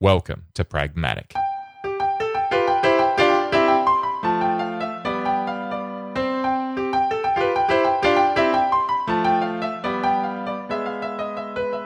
[0.00, 1.32] Welcome to Pragmatic.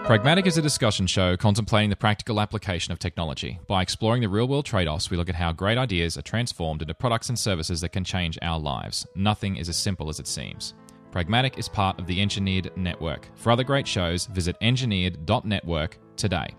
[0.06, 3.60] Pragmatic is a discussion show contemplating the practical application of technology.
[3.66, 6.80] By exploring the real world trade offs, we look at how great ideas are transformed
[6.80, 9.06] into products and services that can change our lives.
[9.16, 10.72] Nothing is as simple as it seems.
[11.12, 13.28] Pragmatic is part of the Engineered Network.
[13.34, 16.54] For other great shows, visit engineered.network today.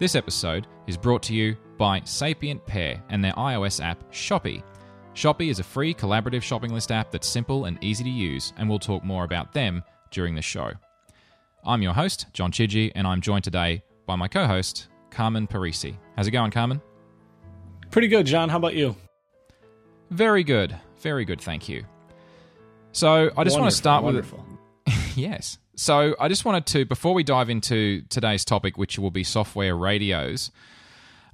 [0.00, 4.62] This episode is brought to you by Sapient Pair and their iOS app, Shopi.
[5.14, 8.66] Shopi is a free collaborative shopping list app that's simple and easy to use, and
[8.66, 10.72] we'll talk more about them during the show.
[11.66, 15.98] I'm your host, John Chidgey, and I'm joined today by my co host, Carmen Parisi.
[16.16, 16.80] How's it going, Carmen?
[17.90, 18.48] Pretty good, John.
[18.48, 18.96] How about you?
[20.08, 20.74] Very good.
[21.02, 21.84] Very good, thank you.
[22.92, 24.46] So I just want to start wonderful.
[24.86, 25.58] with yes.
[25.80, 29.74] So I just wanted to before we dive into today's topic, which will be software
[29.74, 30.50] radios.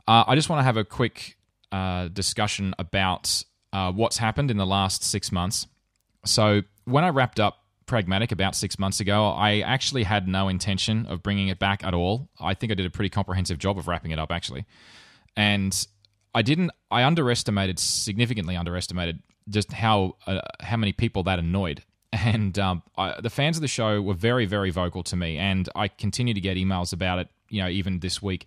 [0.07, 1.37] Uh, I just want to have a quick
[1.73, 5.67] uh, discussion about uh, what's happened in the last six months.
[6.25, 11.07] So when I wrapped up Pragmatic about six months ago, I actually had no intention
[11.07, 12.29] of bringing it back at all.
[12.41, 14.65] I think I did a pretty comprehensive job of wrapping it up actually,
[15.37, 15.89] and
[16.37, 16.71] I didn't.
[16.93, 21.83] I underestimated significantly underestimated just how uh, how many people that annoyed.
[22.25, 25.69] And um, I, the fans of the show were very very vocal to me, and
[25.75, 27.29] I continue to get emails about it.
[27.49, 28.47] You know, even this week,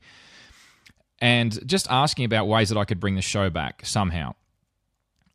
[1.20, 4.36] and just asking about ways that I could bring the show back somehow.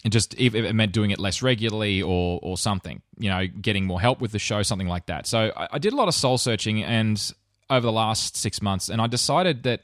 [0.05, 3.87] And just if it meant doing it less regularly or or something, you know, getting
[3.87, 5.27] more help with the show, something like that.
[5.27, 7.33] So I, I did a lot of soul searching and
[7.71, 9.81] over the last six months, and I decided that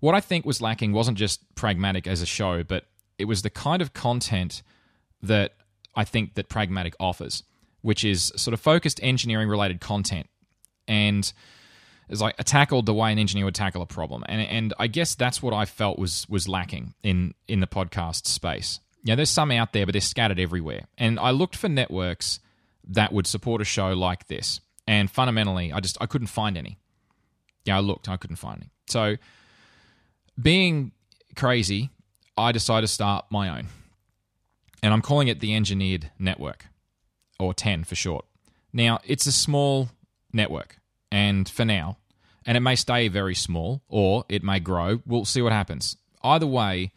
[0.00, 2.86] what I think was lacking wasn't just pragmatic as a show, but
[3.18, 4.62] it was the kind of content
[5.22, 5.54] that
[5.94, 7.42] I think that Pragmatic offers,
[7.82, 10.28] which is sort of focused engineering related content.
[10.88, 11.30] And
[12.08, 14.24] it's like tackled the way an engineer would tackle a problem.
[14.28, 18.26] And and I guess that's what I felt was was lacking in in the podcast
[18.26, 18.80] space.
[19.02, 20.86] Yeah, there's some out there, but they're scattered everywhere.
[20.98, 22.40] And I looked for networks
[22.88, 24.60] that would support a show like this.
[24.86, 26.78] And fundamentally, I just I couldn't find any.
[27.64, 28.70] Yeah, I looked, I couldn't find any.
[28.86, 29.16] So
[30.40, 30.92] being
[31.34, 31.90] crazy,
[32.38, 33.66] I decided to start my own
[34.82, 36.66] and I'm calling it the Engineered Network,
[37.38, 38.24] or TEN for short.
[38.72, 39.88] Now, it's a small
[40.32, 40.78] network,
[41.10, 41.98] and for now,
[42.46, 45.00] and it may stay very small or it may grow.
[45.04, 45.96] We'll see what happens.
[46.22, 46.92] Either way,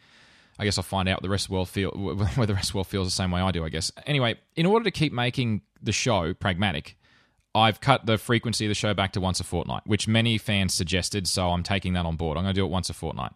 [0.58, 2.72] I guess I'll find out the rest of the world feel whether the rest of
[2.72, 3.64] the world feels the same way I do.
[3.64, 3.90] I guess.
[4.06, 6.96] Anyway, in order to keep making the show pragmatic,
[7.54, 10.72] I've cut the frequency of the show back to once a fortnight, which many fans
[10.72, 11.26] suggested.
[11.26, 12.38] So I'm taking that on board.
[12.38, 13.32] I'm going to do it once a fortnight.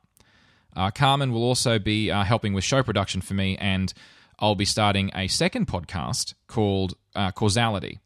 [0.77, 3.93] Uh, Carmen will also be uh, helping with show production for me, and
[4.39, 8.01] I'll be starting a second podcast called uh, Causality.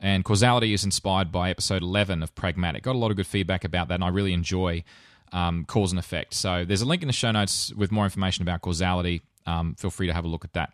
[0.00, 2.84] And Causality is inspired by episode 11 of Pragmatic.
[2.84, 4.84] Got a lot of good feedback about that, and I really enjoy
[5.32, 6.34] um, cause and effect.
[6.34, 9.22] So there's a link in the show notes with more information about causality.
[9.46, 10.72] Um, feel free to have a look at that.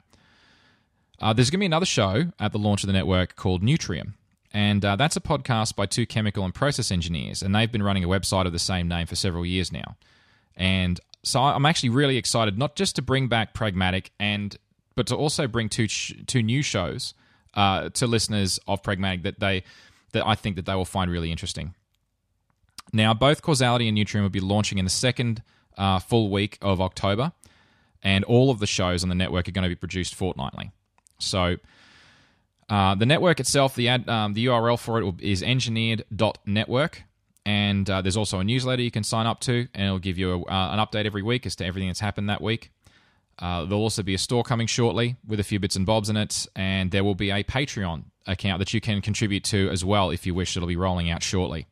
[1.21, 4.15] Uh, there's going to be another show at the launch of the network called Neutrium.
[4.53, 7.43] And uh, that's a podcast by two chemical and process engineers.
[7.43, 9.97] And they've been running a website of the same name for several years now.
[10.57, 14.57] And so I'm actually really excited, not just to bring back Pragmatic and
[14.95, 17.15] but to also bring two two new shows
[17.55, 19.65] uh, to listeners of Pragmatic that they
[20.13, 21.75] that I think that they will find really interesting.
[22.93, 25.43] Now, both Causality and Neutrium will be launching in the second
[25.77, 27.33] uh, full week of October,
[28.03, 30.71] and all of the shows on the network are going to be produced fortnightly.
[31.19, 31.57] So,
[32.69, 37.03] uh, the network itself, the ad, um, the URL for it is engineered.network,
[37.45, 40.33] and uh, there's also a newsletter you can sign up to, and it'll give you
[40.33, 42.71] a, uh, an update every week as to everything that's happened that week.
[43.39, 46.17] Uh, there'll also be a store coming shortly with a few bits and bobs in
[46.17, 50.11] it, and there will be a Patreon account that you can contribute to as well
[50.11, 50.57] if you wish.
[50.57, 51.67] It'll be rolling out shortly.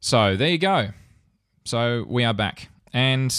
[0.00, 0.90] So there you go.
[1.64, 3.34] So we are back, and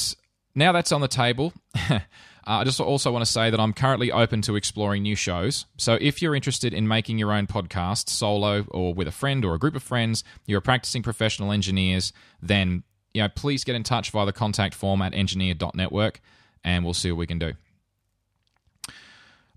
[0.53, 1.53] now that's on the table.
[1.89, 2.00] uh,
[2.45, 5.66] I just also want to say that I'm currently open to exploring new shows.
[5.78, 9.56] So if you're interested in making your own podcast solo or with a friend or
[9.56, 12.84] a group of friends, you're practicing professional engineers, then
[13.14, 16.22] you know, please get in touch via the contact form at engineer.network
[16.63, 17.54] and we'll see what we can do.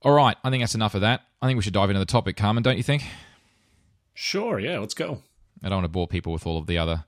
[0.03, 1.23] All right, I think that's enough of that.
[1.41, 3.05] I think we should dive into the topic, Carmen, don't you think?
[4.15, 5.23] Sure, yeah, let's go.
[5.62, 7.05] I don't want to bore people with all of the other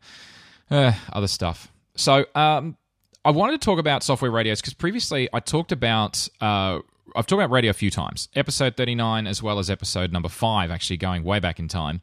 [0.71, 1.71] uh, other stuff.
[1.97, 2.77] So, um,
[3.25, 6.79] I wanted to talk about software radios because previously I talked about uh,
[7.17, 10.29] I've talked about radio a few times, episode thirty nine as well as episode number
[10.29, 12.01] five, actually going way back in time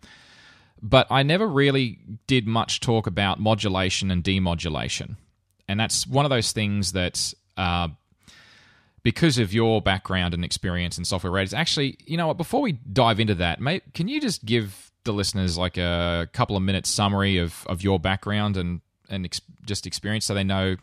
[0.81, 5.18] but I never really did much talk about modulation and demodulation.
[5.68, 7.89] And that's one of those things that, uh,
[9.04, 12.74] because of your background and experience in software radios, actually, you know what, before we
[12.74, 16.89] dive into that, mate, can you just give the listeners like a couple of minutes
[16.89, 20.75] summary of, of your background and, and ex- just experience so they know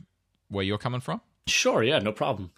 [0.48, 1.20] where you're coming from?
[1.46, 2.50] Sure, yeah, no problem.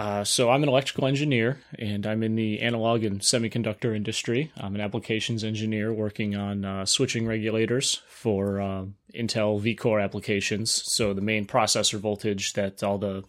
[0.00, 4.50] Uh, so I'm an electrical engineer, and I'm in the analog and semiconductor industry.
[4.56, 10.82] I'm an applications engineer working on uh, switching regulators for uh, Intel vCore applications.
[10.86, 13.24] So the main processor voltage that all the,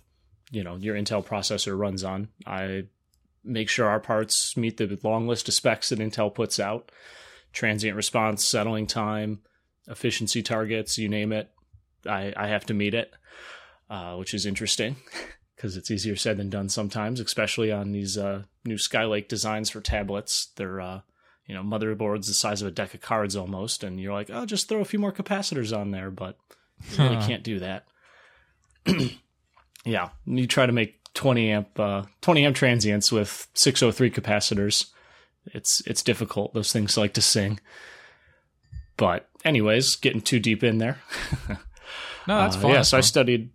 [0.50, 2.29] you know, your Intel processor runs on.
[2.47, 2.85] I
[3.44, 6.89] make sure our parts meet the long list of specs that Intel puts out:
[7.51, 9.41] transient response, settling time,
[9.89, 11.51] efficiency targets, you name it.
[12.07, 13.13] I, I have to meet it,
[13.89, 14.95] uh, which is interesting.
[15.62, 19.80] because it's easier said than done sometimes, especially on these uh, new Skylake designs for
[19.80, 20.48] tablets.
[20.56, 21.02] They're uh,
[21.46, 24.48] you know motherboards the size of a deck of cards almost, and you're like, oh,
[24.48, 26.36] just throw a few more capacitors on there, but
[26.92, 27.86] you really can't do that.
[29.86, 34.88] yeah, you try to make 20 amp uh, 20 amp transients with 603 capacitors.
[35.46, 36.56] It's it's difficult.
[36.56, 37.60] Those things like to sing.
[38.98, 41.02] But anyways, getting too deep in there.
[42.28, 42.72] No, that's Uh, fine.
[42.74, 43.50] Yeah, so I studied.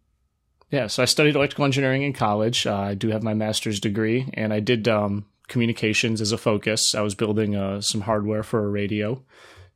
[0.70, 2.66] Yeah, so I studied electrical engineering in college.
[2.66, 6.94] Uh, I do have my master's degree, and I did um, communications as a focus.
[6.94, 9.22] I was building uh, some hardware for a radio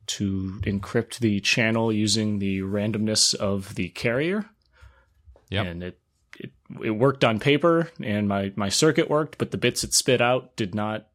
[0.07, 4.45] to encrypt the channel using the randomness of the carrier.
[5.49, 5.65] Yep.
[5.65, 5.99] And it,
[6.37, 6.51] it
[6.83, 10.55] it worked on paper, and my my circuit worked, but the bits it spit out
[10.55, 11.07] did not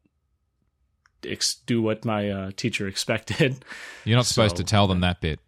[1.23, 3.63] ex- do what my uh, teacher expected.
[4.05, 5.39] You're not supposed to tell them that bit.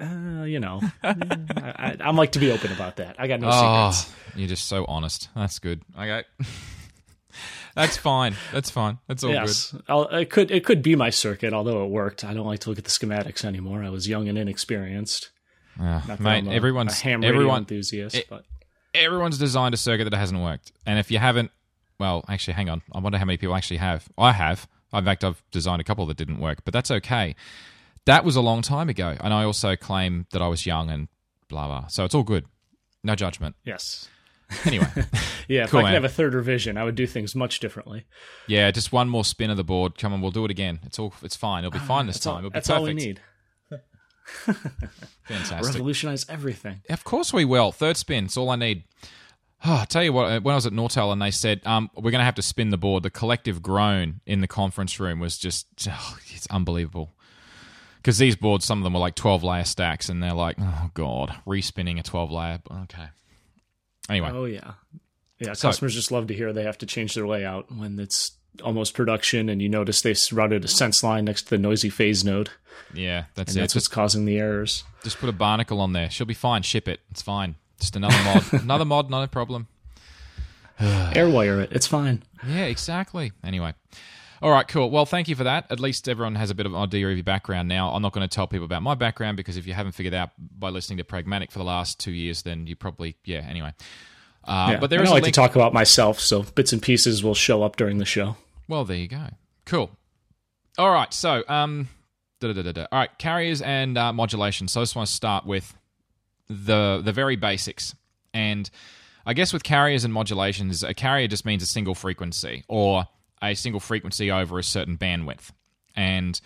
[0.00, 3.16] Uh, you know, I, I'm like to be open about that.
[3.18, 4.16] I got no oh, secrets.
[4.36, 5.28] you're just so honest.
[5.34, 5.82] That's good.
[5.98, 6.24] Okay.
[7.74, 8.34] That's fine.
[8.52, 8.98] That's fine.
[9.06, 12.24] That's all yes, I'll, it could it could be my circuit, although it worked.
[12.24, 13.82] I don't like to look at the schematics anymore.
[13.82, 15.30] I was young and inexperienced.
[15.78, 18.44] Uh, mate, a, everyone's a ham everyone enthusiast, it- but
[18.94, 20.72] everyone's designed a circuit that hasn't worked.
[20.86, 21.50] And if you haven't,
[22.00, 22.80] well, actually, hang on.
[22.92, 24.08] I wonder how many people actually have.
[24.16, 24.66] I have.
[24.94, 27.34] In fact, I've designed a couple that didn't work, but that's okay.
[28.06, 29.16] That was a long time ago.
[29.20, 31.08] And I also claim that I was young and
[31.48, 31.86] blah, blah.
[31.88, 32.46] So it's all good.
[33.04, 33.54] No judgment.
[33.64, 34.08] yes,
[34.64, 34.86] Anyway,
[35.48, 35.66] yeah.
[35.66, 35.94] cool, If I could man.
[35.94, 38.04] have a third revision, I would do things much differently.
[38.46, 39.98] yeah, just one more spin of the board.
[39.98, 40.78] Come on, we'll do it again.
[40.84, 41.12] It's all.
[41.22, 41.64] It's fine.
[41.64, 42.34] It'll be fine this time.
[42.34, 42.80] all, It'll be that's perfect.
[42.80, 43.20] all we need.
[45.24, 45.64] Fantastic.
[45.64, 46.82] Revolutionize everything.
[46.88, 47.72] Of course we will.
[47.72, 48.26] Third spin.
[48.26, 48.84] It's all I need.
[49.64, 52.10] Oh, I'll tell you what, when I was at Nortel and they said, um, we're
[52.12, 55.38] going to have to spin the board, the collective groan in the conference room was
[55.38, 57.14] just, oh, it's unbelievable.
[58.06, 60.90] Because these boards, some of them were like 12 layer stacks, and they're like, oh,
[60.94, 62.60] God, respinning a 12 layer.
[62.84, 63.06] Okay.
[64.08, 64.74] Anyway, Oh yeah,
[65.40, 65.54] yeah.
[65.54, 68.30] So- Customers just love to hear they have to change their layout when it's
[68.62, 72.24] almost production, and you notice they routed a sense line next to the noisy phase
[72.24, 72.50] node,
[72.94, 73.60] yeah, that's and it.
[73.62, 74.84] that's Just, what's causing the errors.
[75.02, 76.08] just put a barnacle on there.
[76.08, 76.62] She'll be fine.
[76.62, 77.00] Ship it.
[77.10, 77.56] It's fine.
[77.80, 78.44] Just another mod.
[78.62, 79.66] another mod, not a problem.
[80.78, 81.72] Airwire it.
[81.72, 82.22] It's fine.
[82.46, 83.32] Yeah, exactly.
[83.42, 83.74] Anyway.
[84.42, 84.90] All right, cool.
[84.90, 85.66] Well, thank you for that.
[85.70, 87.90] At least everyone has a bit of an idea of your background now.
[87.90, 90.30] I'm not going to tell people about my background because if you haven't figured out
[90.38, 93.72] by listening to Pragmatic for the last two years, then you probably, yeah, anyway.
[94.44, 95.34] Uh, Yeah, but there I is don't like link.
[95.34, 98.36] to talk about myself, so bits and pieces will show up during the show.
[98.68, 99.28] Well, there you go.
[99.64, 99.90] Cool.
[100.78, 101.88] All right, so, um,
[102.40, 102.86] da-da-da-da-da.
[102.92, 104.68] all right, carriers and uh, modulation.
[104.68, 105.74] So I just want to start with
[106.48, 107.94] the the very basics.
[108.34, 108.68] And
[109.24, 113.06] I guess with carriers and modulations, a carrier just means a single frequency or
[113.42, 115.50] a single frequency over a certain bandwidth.
[115.94, 116.40] And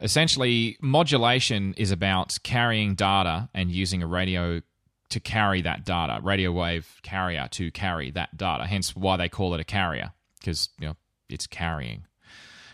[0.00, 4.60] essentially, modulation is about carrying data and using a radio
[5.10, 8.66] to carry that data, radio wave carrier to carry that data.
[8.66, 10.96] Hence why they call it a carrier because you know
[11.28, 12.06] it's carrying.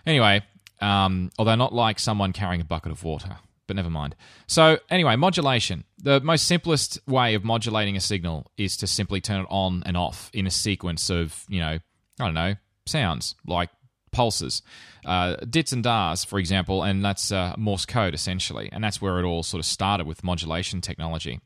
[0.06, 0.42] Anyway,
[0.80, 4.16] um, although not like someone carrying a bucket of water, but never mind.
[4.46, 5.84] So anyway, modulation.
[5.98, 9.96] The most simplest way of modulating a signal is to simply turn it on and
[9.96, 11.78] off in a sequence of you know
[12.18, 12.54] I don't know
[12.90, 13.70] sounds like
[14.12, 14.62] pulses,
[15.04, 19.18] uh, dits and dahs, for example, and that's uh, Morse code essentially, and that's where
[19.18, 21.40] it all sort of started with modulation technology.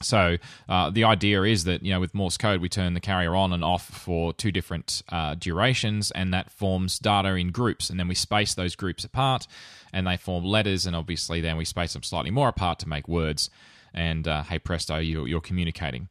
[0.00, 0.36] So
[0.68, 3.52] uh, the idea is that you know with Morse code we turn the carrier on
[3.52, 8.08] and off for two different uh, durations, and that forms data in groups, and then
[8.08, 9.46] we space those groups apart,
[9.92, 13.08] and they form letters, and obviously then we space them slightly more apart to make
[13.08, 13.50] words.
[13.94, 16.08] And uh, hey presto, you, you're communicating.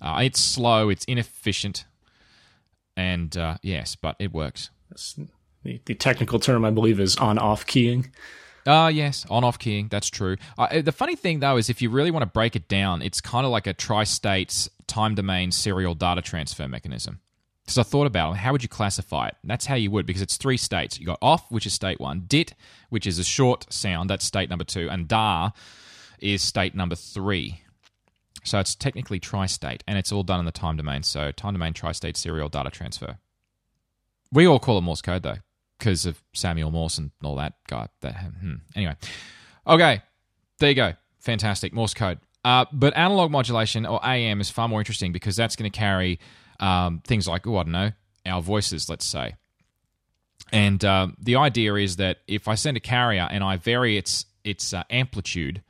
[0.00, 1.84] Uh, it's slow, it's inefficient,
[2.96, 4.70] and uh, yes, but it works.
[4.90, 5.18] That's-
[5.64, 8.12] The, the technical term, I believe, is on-off keying.
[8.66, 9.88] Ah, yes, on off keying.
[9.88, 10.36] That's true.
[10.58, 13.20] Uh, the funny thing, though, is if you really want to break it down, it's
[13.20, 17.20] kind of like a tri state time domain serial data transfer mechanism.
[17.64, 19.36] Because I thought about it, how would you classify it?
[19.42, 21.00] That's how you would, because it's three states.
[21.00, 22.52] You got off, which is state one, dit,
[22.90, 25.50] which is a short sound, that's state number two, and dah
[26.18, 27.62] is state number three.
[28.44, 31.02] So it's technically tri state, and it's all done in the time domain.
[31.02, 33.18] So time domain tri state serial data transfer.
[34.32, 35.36] We all call it Morse code, though
[35.78, 37.88] because of Samuel Morse and all that guy.
[38.00, 38.54] That hmm.
[38.74, 38.96] anyway,
[39.66, 40.02] okay,
[40.58, 40.92] there you go.
[41.18, 42.18] fantastic Morse code.
[42.44, 46.20] Uh, but analog modulation or AM is far more interesting because that's going to carry
[46.60, 47.92] um, things like, oh, I don't know,
[48.26, 49.36] our voices, let's say.
[50.52, 54.26] And uh, the idea is that if I send a carrier and I vary its
[54.44, 55.62] its uh, amplitude,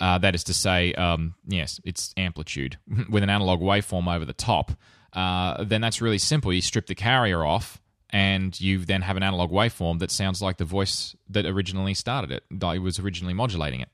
[0.00, 2.78] uh, that is to say, um, yes, its amplitude
[3.10, 4.72] with an analog waveform over the top,
[5.12, 6.52] uh, then that's really simple.
[6.52, 10.56] You strip the carrier off, and you then have an analog waveform that sounds like
[10.56, 13.88] the voice that originally started it, that was originally modulating it.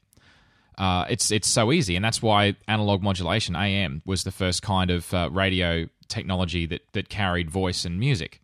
[0.76, 4.90] Uh, it's it's so easy, and that's why analog modulation (AM) was the first kind
[4.90, 8.40] of uh, radio technology that that carried voice and music.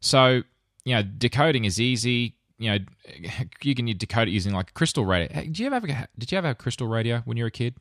[0.00, 0.42] So
[0.84, 2.36] you know, decoding is easy.
[2.58, 2.78] You know,
[3.62, 5.28] you can decode it using like a crystal radio.
[5.42, 7.48] Did you ever have a, did you ever have a crystal radio when you were
[7.48, 7.74] a kid,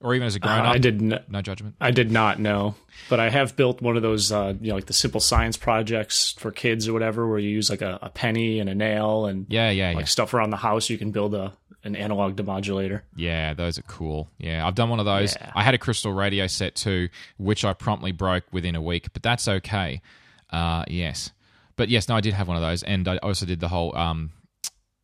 [0.00, 0.74] or even as a grown Uh, up?
[0.74, 1.30] I did not.
[1.30, 1.76] No judgment.
[1.80, 2.74] I did not know,
[3.08, 6.32] but I have built one of those, uh, you know, like the simple science projects
[6.38, 9.46] for kids or whatever, where you use like a, a penny and a nail and
[9.48, 10.04] Yeah, yeah, yeah.
[10.04, 10.90] stuff around the house.
[10.90, 11.52] You can build a
[11.84, 13.02] an analog demodulator.
[13.14, 14.28] Yeah, those are cool.
[14.38, 15.36] Yeah, I've done one of those.
[15.40, 15.52] Yeah.
[15.54, 17.08] I had a crystal radio set too,
[17.38, 20.02] which I promptly broke within a week, but that's okay.
[20.50, 21.30] Uh, yes,
[21.78, 23.96] but yes, no, I did have one of those, and I also did the whole.
[23.96, 24.32] Um,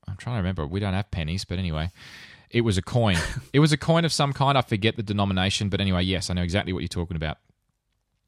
[0.06, 0.66] I'm trying to remember.
[0.66, 1.90] We don't have pennies, but anyway,
[2.50, 3.16] it was a coin.
[3.54, 4.58] it was a coin of some kind.
[4.58, 7.38] I forget the denomination, but anyway, yes, I know exactly what you're talking about.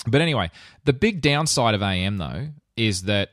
[0.06, 0.52] But anyway,
[0.84, 3.32] the big downside of AM though is that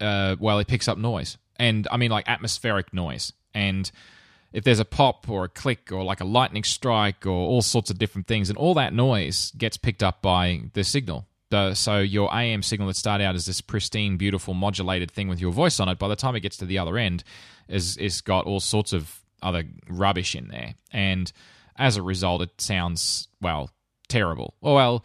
[0.00, 3.90] uh, well, it picks up noise, and I mean like atmospheric noise, and
[4.52, 7.90] if there's a pop or a click or like a lightning strike or all sorts
[7.90, 11.26] of different things, and all that noise gets picked up by the signal.
[11.52, 15.38] The, so your AM signal that started out as this pristine, beautiful, modulated thing with
[15.38, 17.24] your voice on it, by the time it gets to the other end,
[17.68, 21.30] is is got all sorts of other rubbish in there, and
[21.76, 23.68] as a result, it sounds well
[24.08, 24.54] terrible.
[24.62, 25.04] Or well,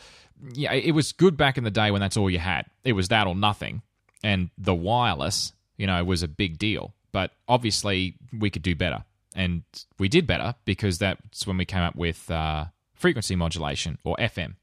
[0.53, 2.65] yeah, it was good back in the day when that's all you had.
[2.85, 3.81] It was that or nothing,
[4.23, 6.93] and the wireless, you know, was a big deal.
[7.11, 9.03] But obviously, we could do better,
[9.35, 9.63] and
[9.99, 14.55] we did better because that's when we came up with uh, frequency modulation or FM.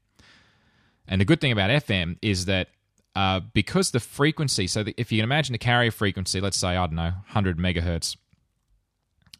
[1.07, 2.69] And the good thing about FM is that
[3.15, 6.69] uh, because the frequency, so that if you can imagine a carrier frequency, let's say,
[6.69, 8.17] I don't know, 100 megahertz,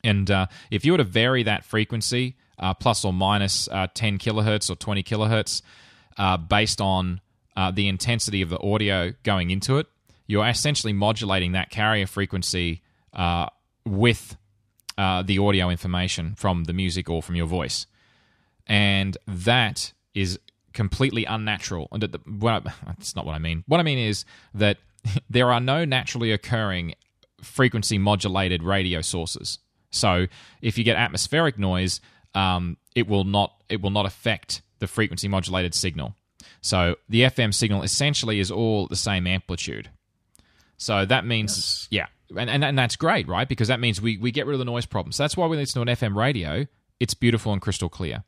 [0.05, 4.19] and uh, if you were to vary that frequency uh, plus or minus uh, 10
[4.19, 5.63] kilohertz or 20 kilohertz
[6.17, 7.19] uh, based on
[7.57, 9.87] uh, the intensity of the audio going into it,
[10.27, 12.81] you're essentially modulating that carrier frequency
[13.85, 14.37] with
[14.97, 17.87] the audio information from the music or from your voice.
[18.67, 20.39] And that is
[20.75, 21.87] completely unnatural.
[21.91, 23.63] And the- well, that's not what I mean.
[23.67, 24.77] What I mean is that
[25.29, 26.93] there are no naturally occurring
[27.41, 29.57] frequency modulated radio sources.
[29.91, 30.27] So
[30.61, 32.01] if you get atmospheric noise,
[32.35, 36.15] um, it will not it will not affect the frequency modulated signal.
[36.61, 39.89] So the FM signal essentially is all the same amplitude.
[40.77, 43.47] So that means yeah, and, and and that's great, right?
[43.47, 45.13] Because that means we we get rid of the noise problem.
[45.13, 46.65] So that's why we listen to an FM radio.
[46.99, 48.23] It's beautiful and crystal clear.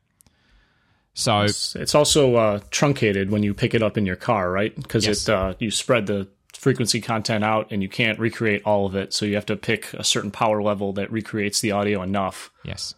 [1.18, 4.74] So It's, it's also uh, truncated when you pick it up in your car, right?
[4.74, 5.28] Because Yes.
[5.28, 9.12] it uh, you spread the frequency content out, and you can't recreate all of it.
[9.12, 12.50] So you have to pick a certain power level that recreates the audio enough.
[12.64, 12.94] yes,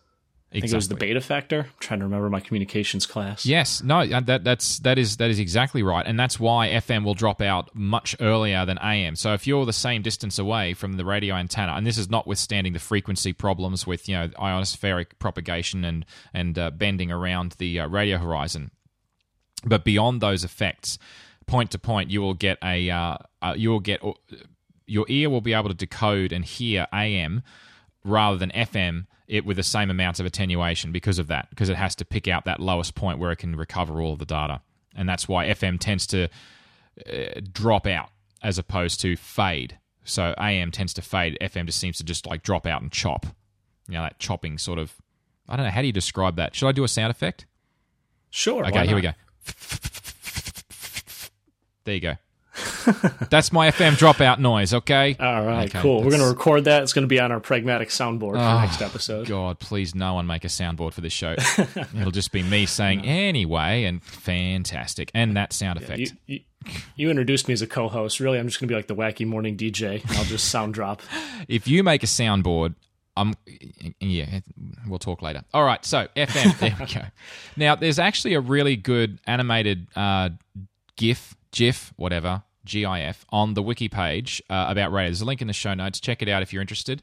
[0.52, 1.60] I think it was the beta factor.
[1.60, 3.46] I'm trying to remember my communications class.
[3.46, 7.04] Yes, no, uh, that that's that is that is exactly right, and that's why FM
[7.04, 9.14] will drop out much earlier than AM.
[9.14, 12.72] So if you're the same distance away from the radio antenna, and this is notwithstanding
[12.72, 16.04] the frequency problems with you know ionospheric propagation and
[16.34, 18.72] and uh, bending around the uh, radio horizon,
[19.64, 20.98] but beyond those effects,
[21.46, 24.02] point to point, you will get a uh, uh, you will get
[24.86, 27.44] your ear will be able to decode and hear AM
[28.04, 31.76] rather than FM it with the same amounts of attenuation because of that, because it
[31.76, 34.60] has to pick out that lowest point where it can recover all of the data.
[34.96, 36.24] And that's why FM tends to
[37.08, 38.10] uh, drop out
[38.42, 39.78] as opposed to fade.
[40.04, 43.26] So AM tends to fade, FM just seems to just like drop out and chop.
[43.86, 44.94] You know, that chopping sort of.
[45.48, 45.72] I don't know.
[45.72, 46.54] How do you describe that?
[46.54, 47.46] Should I do a sound effect?
[48.30, 48.64] Sure.
[48.66, 49.12] Okay, here we go.
[51.84, 52.14] There you go.
[53.30, 55.16] That's my FM dropout noise, okay?
[55.20, 55.98] All right, Okay, cool.
[56.02, 56.82] We're going to record that.
[56.82, 59.26] It's going to be on our pragmatic soundboard for Oh, next episode.
[59.26, 61.34] God, please no one make a soundboard for this show.
[61.98, 65.10] It'll just be me saying anyway and fantastic.
[65.14, 66.00] And that sound effect.
[66.00, 66.40] You, you,
[66.96, 68.20] you introduced me as a co-host.
[68.20, 70.02] Really, I'm just going to be like the wacky morning DJ.
[70.16, 71.02] I'll just sound drop.
[71.48, 72.74] if you make a soundboard,
[73.16, 73.34] I'm
[73.98, 74.40] yeah,
[74.86, 75.42] we'll talk later.
[75.52, 77.02] All right, so FM, there we go.
[77.56, 80.30] Now, there's actually a really good animated uh,
[80.96, 85.08] GIF, GIF, whatever, GIF on the wiki page uh, about radio.
[85.08, 86.00] There's a link in the show notes.
[86.00, 87.02] Check it out if you're interested.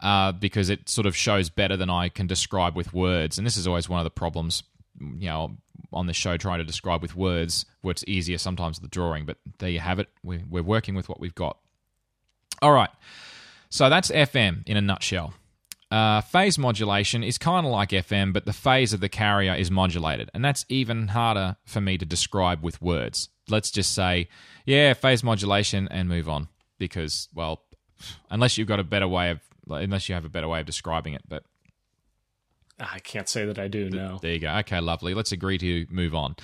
[0.00, 3.56] Uh, because it sort of shows better than I can describe with words, and this
[3.56, 4.62] is always one of the problems,
[5.00, 5.56] you know,
[5.92, 7.66] on the show trying to describe with words.
[7.80, 10.06] Where it's easier sometimes the drawing, but there you have it.
[10.22, 11.58] We're, we're working with what we've got.
[12.62, 12.90] All right,
[13.70, 15.34] so that's FM in a nutshell.
[15.90, 19.70] uh, phase modulation is kind of like FM, but the phase of the carrier is
[19.70, 20.30] modulated.
[20.34, 23.30] And that's even harder for me to describe with words.
[23.50, 24.28] Let's just say,
[24.64, 26.48] yeah, phase modulation and move on.
[26.78, 27.62] Because, well,
[28.30, 31.14] unless you've got a better way of, unless you have a better way of describing
[31.14, 31.22] it.
[31.28, 31.44] But
[32.78, 34.18] I can't say that I do, no.
[34.22, 34.54] there you go.
[34.58, 35.14] Okay, lovely.
[35.14, 36.36] Let's agree to move on.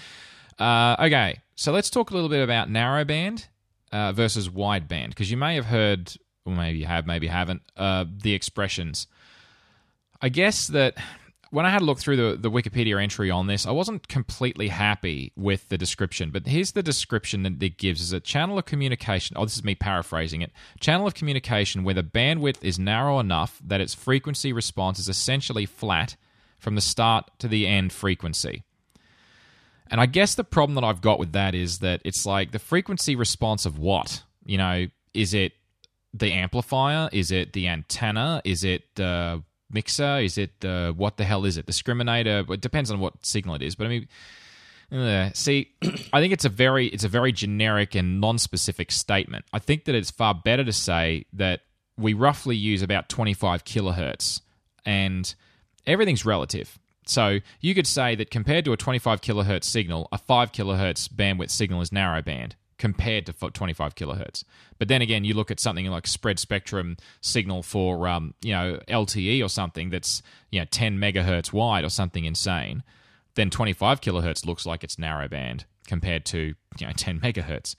[0.59, 3.47] Uh, okay, so let's talk a little bit about narrowband
[3.93, 5.11] uh, versus wideband.
[5.11, 6.13] Because you may have heard,
[6.45, 9.07] or maybe you have, maybe you haven't, uh, the expressions
[10.25, 10.95] I guess that
[11.55, 14.67] when I had a look through the, the Wikipedia entry on this, I wasn't completely
[14.67, 16.31] happy with the description.
[16.33, 19.37] But here's the description that it gives: is a channel of communication.
[19.39, 20.51] Oh, this is me paraphrasing it.
[20.81, 25.65] Channel of communication where the bandwidth is narrow enough that its frequency response is essentially
[25.65, 26.17] flat
[26.59, 28.65] from the start to the end frequency.
[29.89, 32.59] And I guess the problem that I've got with that is that it's like the
[32.59, 34.25] frequency response of what?
[34.45, 35.53] You know, is it
[36.13, 37.09] the amplifier?
[37.13, 38.43] Is it the antenna?
[38.45, 39.39] Is it uh,
[39.75, 40.19] mixer?
[40.21, 41.67] Is it the what the hell is it?
[41.67, 42.49] Discriminator?
[42.51, 43.75] It depends on what signal it is.
[43.75, 45.73] But I mean, see,
[46.13, 49.45] I think it's a very it's a very generic and non-specific statement.
[49.53, 51.61] I think that it's far better to say that
[51.99, 54.41] we roughly use about 25 kilohertz,
[54.87, 55.35] and
[55.87, 56.79] everything's relative.
[57.07, 61.51] So you could say that compared to a 25 kilohertz signal, a 5 kilohertz bandwidth
[61.51, 62.53] signal is narrowband
[62.85, 64.45] compared to 25 kilohertz.
[64.79, 68.79] But then again, you look at something like spread spectrum signal for um, you know
[68.89, 72.83] LTE or something that's you know 10 megahertz wide or something insane.
[73.37, 77.75] Then 25 kilohertz looks like it's narrowband compared to you know 10 megahertz.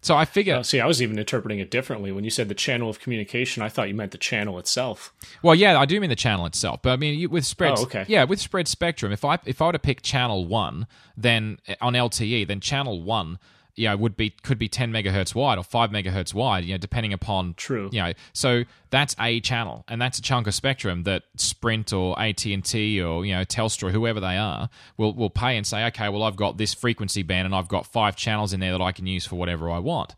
[0.00, 0.56] So I figure.
[0.56, 3.62] Oh, see, I was even interpreting it differently when you said the channel of communication.
[3.62, 5.14] I thought you meant the channel itself.
[5.40, 7.74] Well, yeah, I do mean the channel itself, but I mean with spread.
[7.78, 8.06] Oh, okay.
[8.08, 9.12] Yeah, with spread spectrum.
[9.12, 13.38] If I if I were to pick channel one, then on LTE, then channel one
[13.80, 16.78] you know, would be could be 10 megahertz wide or 5 megahertz wide, you know,
[16.78, 17.88] depending upon true.
[17.90, 22.20] You know, so that's a channel, and that's a chunk of spectrum that Sprint or
[22.20, 24.68] AT and T or you know Telstra, whoever they are,
[24.98, 27.86] will will pay and say, okay, well, I've got this frequency band and I've got
[27.86, 30.14] five channels in there that I can use for whatever I want.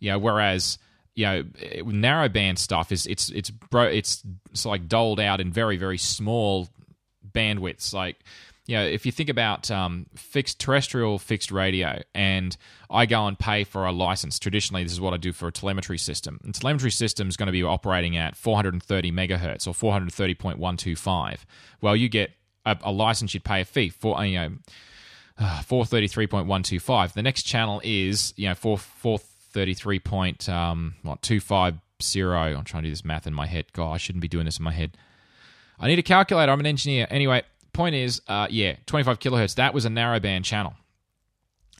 [0.00, 0.78] You know, whereas
[1.14, 5.78] you know, narrowband stuff is it's it's bro it's it's like doled out in very
[5.78, 6.68] very small
[7.32, 8.18] bandwidths, like
[8.68, 12.54] you know, if you think about um, fixed terrestrial fixed radio, and
[12.90, 14.38] I go and pay for a license.
[14.38, 16.38] Traditionally, this is what I do for a telemetry system.
[16.44, 21.38] And telemetry system is going to be operating at 430 megahertz or 430.125.
[21.80, 22.32] Well, you get
[22.66, 24.50] a, a license, you'd pay a fee for you know.
[25.40, 27.12] Uh, 433.125.
[27.12, 30.00] The next channel is, you know, 4, 433.
[30.00, 31.80] Point, um, what, 250.
[32.56, 33.66] I'm trying to do this math in my head.
[33.72, 34.96] God, I shouldn't be doing this in my head.
[35.78, 36.50] I need a calculator.
[36.50, 37.06] I'm an engineer.
[37.08, 37.44] Anyway,
[37.78, 40.74] point is, uh, yeah, 25 kilohertz, that was a narrowband channel.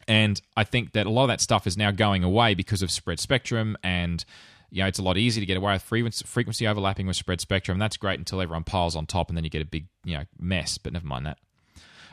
[0.06, 2.90] And I think that a lot of that stuff is now going away because of
[2.90, 4.24] spread spectrum and
[4.70, 5.82] you know, it's a lot easier to get away with
[6.26, 7.78] frequency overlapping with spread spectrum.
[7.78, 10.24] That's great until everyone piles on top and then you get a big, you know,
[10.38, 11.38] mess, but never mind that.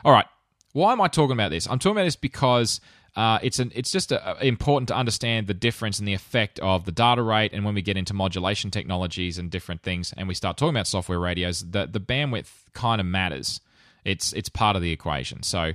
[0.04, 0.26] All right.
[0.72, 1.68] Why am I talking about this?
[1.68, 2.80] I'm talking about this because
[3.14, 6.84] uh, it's an, it's just a, important to understand the difference and the effect of
[6.86, 10.34] the data rate, and when we get into modulation technologies and different things, and we
[10.34, 13.60] start talking about software radios, the the bandwidth kind of matters.
[14.06, 15.42] It's it's part of the equation.
[15.42, 15.72] So.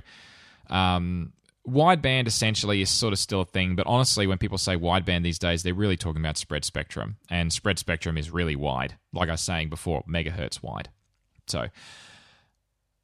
[0.70, 1.32] Um,
[1.68, 5.38] wideband essentially is sort of still a thing, but honestly, when people say wideband these
[5.38, 8.96] days, they're really talking about spread spectrum, and spread spectrum is really wide.
[9.12, 10.88] Like I was saying before, megahertz wide.
[11.46, 11.68] So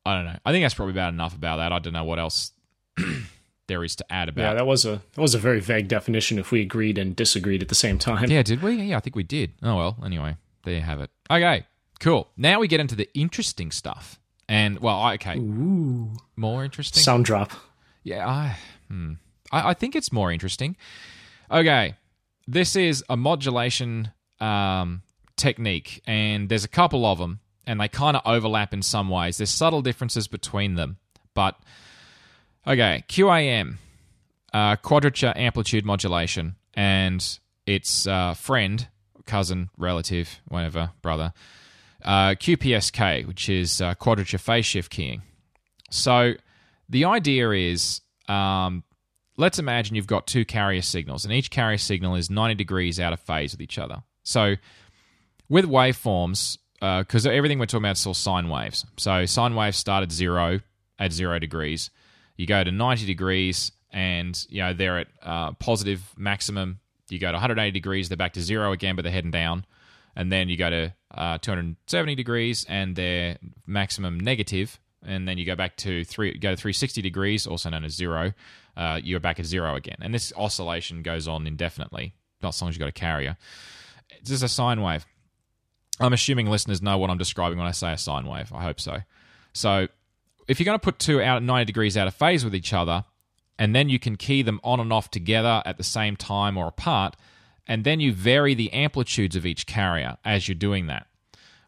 [0.06, 0.38] I don't know.
[0.44, 1.72] I think that's probably about enough about that.
[1.72, 2.52] I don't know what else
[3.66, 4.42] there is to add about.
[4.42, 6.38] Yeah, that was a that was a very vague definition.
[6.38, 8.30] If we agreed and disagreed at the same time.
[8.30, 8.74] Yeah, did we?
[8.74, 9.52] Yeah, I think we did.
[9.62, 9.96] Oh well.
[10.04, 11.10] Anyway, there you have it.
[11.30, 11.66] Okay,
[12.00, 12.28] cool.
[12.36, 14.18] Now we get into the interesting stuff.
[14.48, 16.10] And well, okay, Ooh.
[16.36, 17.02] more interesting.
[17.02, 17.52] Sound drop.
[18.02, 18.56] Yeah, I,
[18.88, 19.14] hmm.
[19.52, 20.76] I, I think it's more interesting.
[21.50, 21.94] Okay,
[22.46, 25.02] this is a modulation um,
[25.36, 29.36] technique, and there's a couple of them, and they kind of overlap in some ways.
[29.36, 30.96] There's subtle differences between them,
[31.34, 31.58] but
[32.66, 33.76] okay, QAM,
[34.54, 38.88] uh, quadrature amplitude modulation, and its uh, friend,
[39.26, 41.34] cousin, relative, whatever, brother
[42.08, 45.20] uh, QPSK, which is uh, quadrature phase shift keying.
[45.90, 46.32] So
[46.88, 48.82] the idea is um,
[49.36, 53.12] let's imagine you've got two carrier signals, and each carrier signal is 90 degrees out
[53.12, 54.02] of phase with each other.
[54.22, 54.54] So
[55.50, 58.86] with waveforms, because uh, everything we're talking about is all sine waves.
[58.96, 60.60] So sine waves start at zero
[60.98, 61.90] at zero degrees.
[62.36, 66.80] You go to 90 degrees, and you know they're at uh, positive maximum.
[67.10, 69.66] You go to 180 degrees, they're back to zero again, but they're heading down
[70.18, 75.44] and then you go to uh, 270 degrees and they're maximum negative, and then you
[75.44, 78.32] go back to three, go to 360 degrees, also known as zero.
[78.76, 82.68] Uh, you're back at zero again, and this oscillation goes on indefinitely, not as long
[82.68, 83.36] as you have got a carrier.
[84.22, 85.06] This is a sine wave.
[86.00, 88.52] I'm assuming listeners know what I'm describing when I say a sine wave.
[88.52, 88.98] I hope so.
[89.52, 89.88] So
[90.46, 92.72] if you're going to put two out at 90 degrees out of phase with each
[92.72, 93.04] other,
[93.58, 96.68] and then you can key them on and off together at the same time or
[96.68, 97.16] apart,
[97.68, 101.06] and then you vary the amplitudes of each carrier as you're doing that.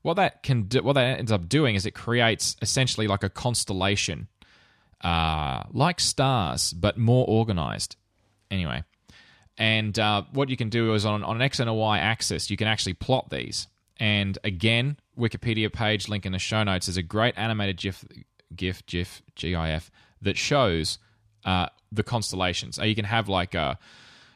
[0.02, 3.28] What that can do, what that ends up doing is it creates essentially like a
[3.28, 4.28] constellation,
[5.02, 7.96] uh, like stars, but more organized.
[8.50, 8.82] Anyway,
[9.58, 12.50] and uh, what you can do is on, on an x and a y axis,
[12.50, 13.66] you can actually plot these.
[13.98, 18.02] And again, Wikipedia page link in the show notes is a great animated GIF,
[18.56, 19.90] GIF, GIF, GIF
[20.22, 20.98] that shows
[21.44, 22.78] uh, the constellations.
[22.78, 23.78] Uh, you can have like a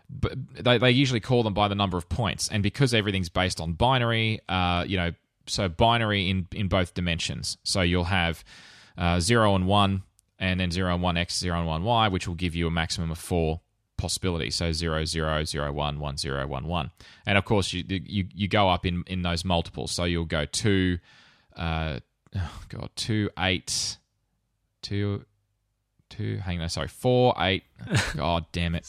[0.09, 2.49] they, they usually call them by the number of points.
[2.49, 5.13] And because everything's based on binary uh, you know
[5.47, 7.59] so binary in in both dimensions.
[7.65, 8.45] So you'll have
[8.97, 10.03] uh, 0 and 1
[10.39, 12.71] and then 0 and 1 x 0 and 1 y which will give you a
[12.71, 13.61] maximum of four
[13.97, 14.57] possibilities.
[14.57, 16.91] So 0 0 0 1 1 0 1 1
[17.27, 19.93] and of course you you, you go up in in those multiples.
[19.93, 20.99] So you'll go 2
[21.57, 22.01] uh,
[22.37, 23.99] oh god 2 8
[24.83, 25.25] 2
[26.17, 27.65] two, hang on, sorry, four, eight.
[28.17, 28.87] God damn it.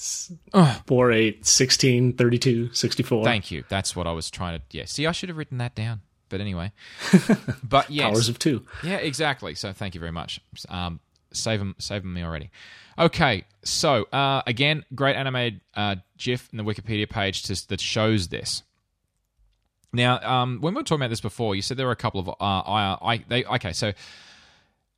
[0.86, 3.24] Four, eight, 16, 32, 64.
[3.24, 3.64] Thank you.
[3.70, 4.86] That's what I was trying to, yeah.
[4.86, 6.02] See, I should have written that down.
[6.30, 6.72] But anyway.
[7.64, 8.12] but yes.
[8.12, 8.66] Powers of two.
[8.84, 9.56] Yeah, exactly.
[9.56, 10.42] So thank you very much.
[10.70, 11.00] Um,
[11.32, 12.50] save them, save them me already.
[12.98, 18.30] Okay, so uh, again, great animated uh, GIF in the Wikipedia page to, that shows
[18.30, 18.64] this.
[19.92, 22.20] Now, um, when we were talking about this before, you said there were a couple
[22.20, 23.74] of uh, I, I, they, okay.
[23.74, 23.94] So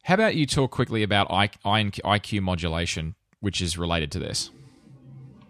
[0.07, 4.51] how about you talk quickly about IQ modulation, which is related to this?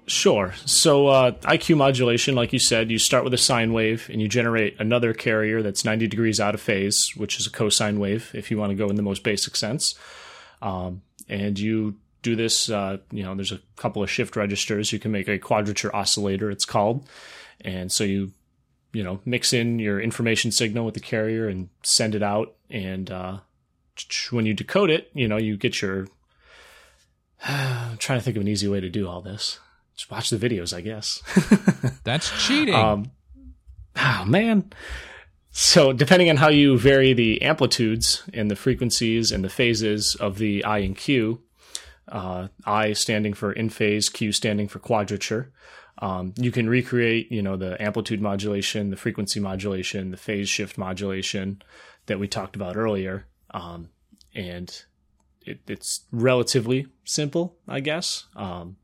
[0.08, 0.56] Sure.
[0.66, 4.28] So uh, IQ modulation, like you said, you start with a sine wave and you
[4.28, 8.50] generate another carrier that's 90 degrees out of phase, which is a cosine wave, if
[8.50, 9.94] you want to go in the most basic sense.
[10.60, 14.92] Um, and you do this, uh, you know, there's a couple of shift registers.
[14.92, 17.08] You can make a quadrature oscillator, it's called.
[17.62, 18.32] And so you,
[18.92, 22.56] you know, mix in your information signal with the carrier and send it out.
[22.72, 23.38] And uh,
[24.32, 26.08] when you decode it, you know, you get your.
[27.48, 29.60] I'm trying to think of an easy way to do all this.
[29.96, 31.22] Just watch the videos, I guess.
[32.04, 32.76] That's cheating.
[32.76, 33.12] Um,
[33.96, 34.72] oh man.
[35.52, 40.38] So depending on how you vary the amplitudes and the frequencies and the phases of
[40.38, 41.42] the I and Q,
[42.08, 45.52] uh, I standing for in phase, Q standing for quadrature.
[46.00, 50.78] Um, you can recreate, you know, the amplitude modulation, the frequency modulation, the phase shift
[50.78, 51.62] modulation
[52.06, 53.90] that we talked about earlier, um,
[54.36, 54.84] and
[55.42, 58.26] it, it's relatively simple, I guess.
[58.36, 58.78] Um,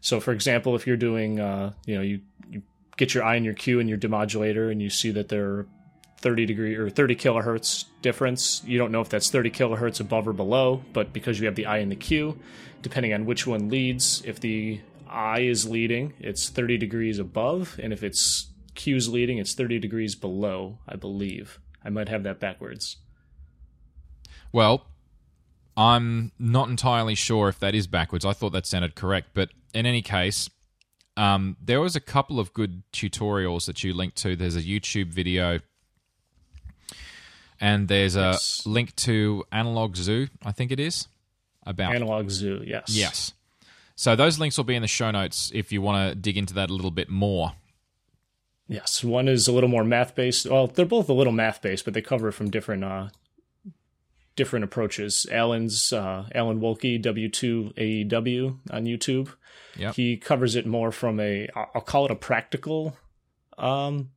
[0.00, 2.62] so, for example, if you're doing, uh, you know, you, you
[2.96, 5.66] get your I and your Q and your demodulator, and you see that they're
[6.18, 8.62] 30 degree or 30 kilohertz difference.
[8.64, 11.66] You don't know if that's 30 kilohertz above or below, but because you have the
[11.66, 12.38] I and the Q,
[12.82, 17.92] depending on which one leads, if the I is leading, it's 30 degrees above, and
[17.92, 21.58] if it's Q's leading, it's 30 degrees below, I believe.
[21.84, 22.98] I might have that backwards.
[24.52, 24.86] Well,
[25.76, 28.24] I'm not entirely sure if that is backwards.
[28.24, 30.50] I thought that sounded correct, but in any case,
[31.16, 34.36] um, there was a couple of good tutorials that you linked to.
[34.36, 35.60] There's a YouTube video,
[37.60, 38.66] and there's a yes.
[38.66, 40.28] link to Analog Zoo.
[40.44, 41.08] I think it is
[41.64, 42.62] about Analog Zoo.
[42.66, 42.84] Yes.
[42.88, 43.32] Yes.
[43.94, 46.54] So those links will be in the show notes if you want to dig into
[46.54, 47.52] that a little bit more.
[48.66, 50.48] Yes, one is a little more math based.
[50.48, 53.08] Well, they're both a little math based, but they cover from different uh,
[54.36, 55.26] different approaches.
[55.30, 59.30] Alan's uh, Alan Wolke W2AEW on YouTube.
[59.76, 59.94] Yep.
[59.94, 62.96] He covers it more from a I'll call it a practical
[63.58, 64.10] um,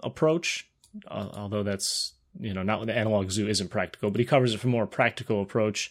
[0.00, 0.68] approach,
[1.08, 4.60] uh, although that's you know not the analog zoo isn't practical, but he covers it
[4.60, 5.90] from a more practical approach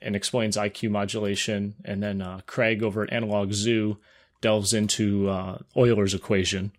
[0.00, 1.74] and explains IQ modulation.
[1.84, 3.98] And then uh, Craig over at Analog Zoo
[4.40, 6.72] delves into uh, Euler's equation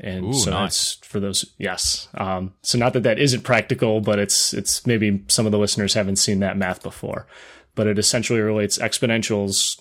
[0.00, 0.96] and Ooh, so nice.
[0.96, 2.08] that's for those yes.
[2.14, 5.94] Um, so not that that isn't practical but it's it's maybe some of the listeners
[5.94, 7.26] haven't seen that math before.
[7.74, 9.80] But it essentially relates exponentials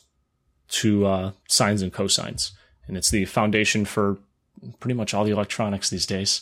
[0.70, 2.52] to uh, sines and cosines.
[2.88, 4.18] And it's the foundation for
[4.80, 6.42] pretty much all the electronics these days.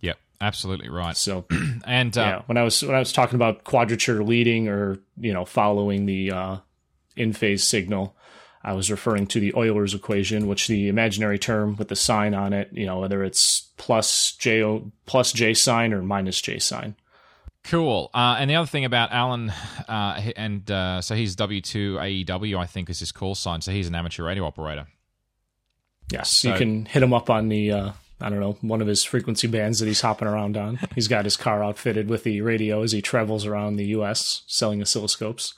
[0.00, 1.16] Yep absolutely right.
[1.16, 1.46] So
[1.84, 5.32] and uh, yeah when i was when i was talking about quadrature leading or you
[5.32, 6.56] know following the uh,
[7.16, 8.14] in phase signal
[8.66, 12.52] I was referring to the Euler's equation, which the imaginary term with the sign on
[12.52, 16.96] it, you know, whether it's plus J plus J sine or minus J sine.
[17.62, 18.10] Cool.
[18.12, 19.50] Uh, and the other thing about Alan,
[19.88, 23.60] uh, and uh, so he's W2AEW, I think is his call sign.
[23.60, 24.88] So he's an amateur radio operator.
[26.10, 28.88] Yes, so, you can hit him up on the, uh, I don't know, one of
[28.88, 30.80] his frequency bands that he's hopping around on.
[30.96, 34.42] he's got his car outfitted with the radio as he travels around the U.S.
[34.48, 35.54] selling oscilloscopes.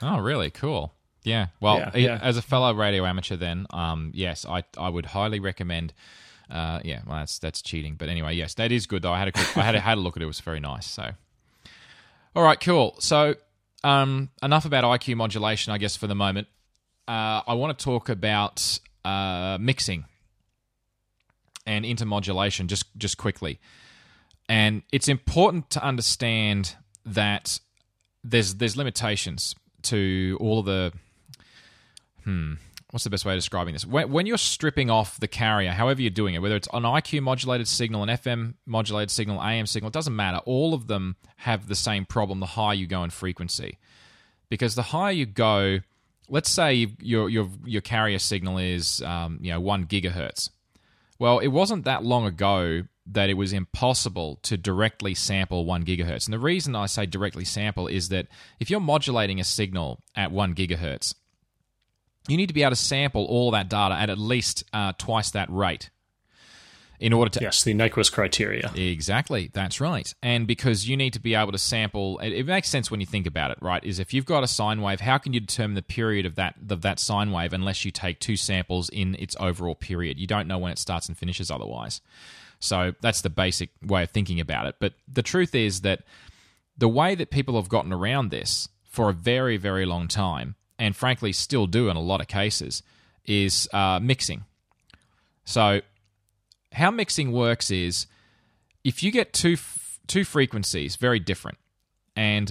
[0.00, 0.50] Oh, really?
[0.50, 0.92] Cool.
[1.24, 2.18] Yeah, well, yeah, yeah.
[2.20, 5.92] as a fellow radio amateur, then, um, yes, I I would highly recommend
[6.50, 7.94] Uh, yeah, well, that's that's cheating.
[7.96, 9.12] But anyway, yes, that is good though.
[9.12, 10.24] I had a quick, I had a, had a look at it.
[10.24, 10.86] It was very nice.
[10.86, 11.12] So,
[12.34, 12.96] all right, cool.
[12.98, 13.36] So,
[13.84, 16.48] um, enough about IQ modulation, I guess, for the moment.
[17.08, 20.04] Uh, I want to talk about uh, mixing
[21.66, 23.58] and intermodulation just just quickly.
[24.48, 27.60] And it's important to understand that
[28.24, 30.92] there's there's limitations to all of the
[32.24, 32.54] hmm
[32.92, 33.86] what's the best way of describing this?
[33.86, 37.22] When, when, you're stripping off the carrier, however you're doing it, whether it's an IQ
[37.22, 40.38] modulated signal, an FM modulated signal, AM signal, it doesn't matter.
[40.44, 43.78] All of them have the same problem the higher you go in frequency.
[44.50, 45.80] Because the higher you go,
[46.28, 50.50] let's say your, your, your carrier signal is um, you know, one gigahertz.
[51.18, 56.26] Well, it wasn't that long ago that it was impossible to directly sample 1 gigahertz.
[56.26, 58.28] And the reason I say directly sample is that
[58.60, 61.14] if you're modulating a signal at 1 gigahertz,
[62.28, 65.30] you need to be able to sample all that data at at least uh, twice
[65.30, 65.90] that rate
[67.02, 68.70] in order to yes the nyquist criteria.
[68.76, 69.50] Exactly.
[69.52, 70.14] That's right.
[70.22, 73.06] And because you need to be able to sample it, it, makes sense when you
[73.06, 75.74] think about it right is if you've got a sine wave how can you determine
[75.74, 79.36] the period of that of that sine wave unless you take two samples in its
[79.40, 80.18] overall period?
[80.18, 82.00] You don't know when it starts and finishes otherwise.
[82.60, 84.76] So that's the basic way of thinking about it.
[84.78, 86.04] But the truth is that
[86.78, 90.96] the way that people have gotten around this for a very very long time and
[90.96, 92.82] frankly still do in a lot of cases,
[93.24, 94.44] is uh, mixing.
[95.44, 95.80] So,
[96.72, 98.08] how mixing works is
[98.82, 99.56] if you get two
[100.08, 101.58] two frequencies very different,
[102.16, 102.50] and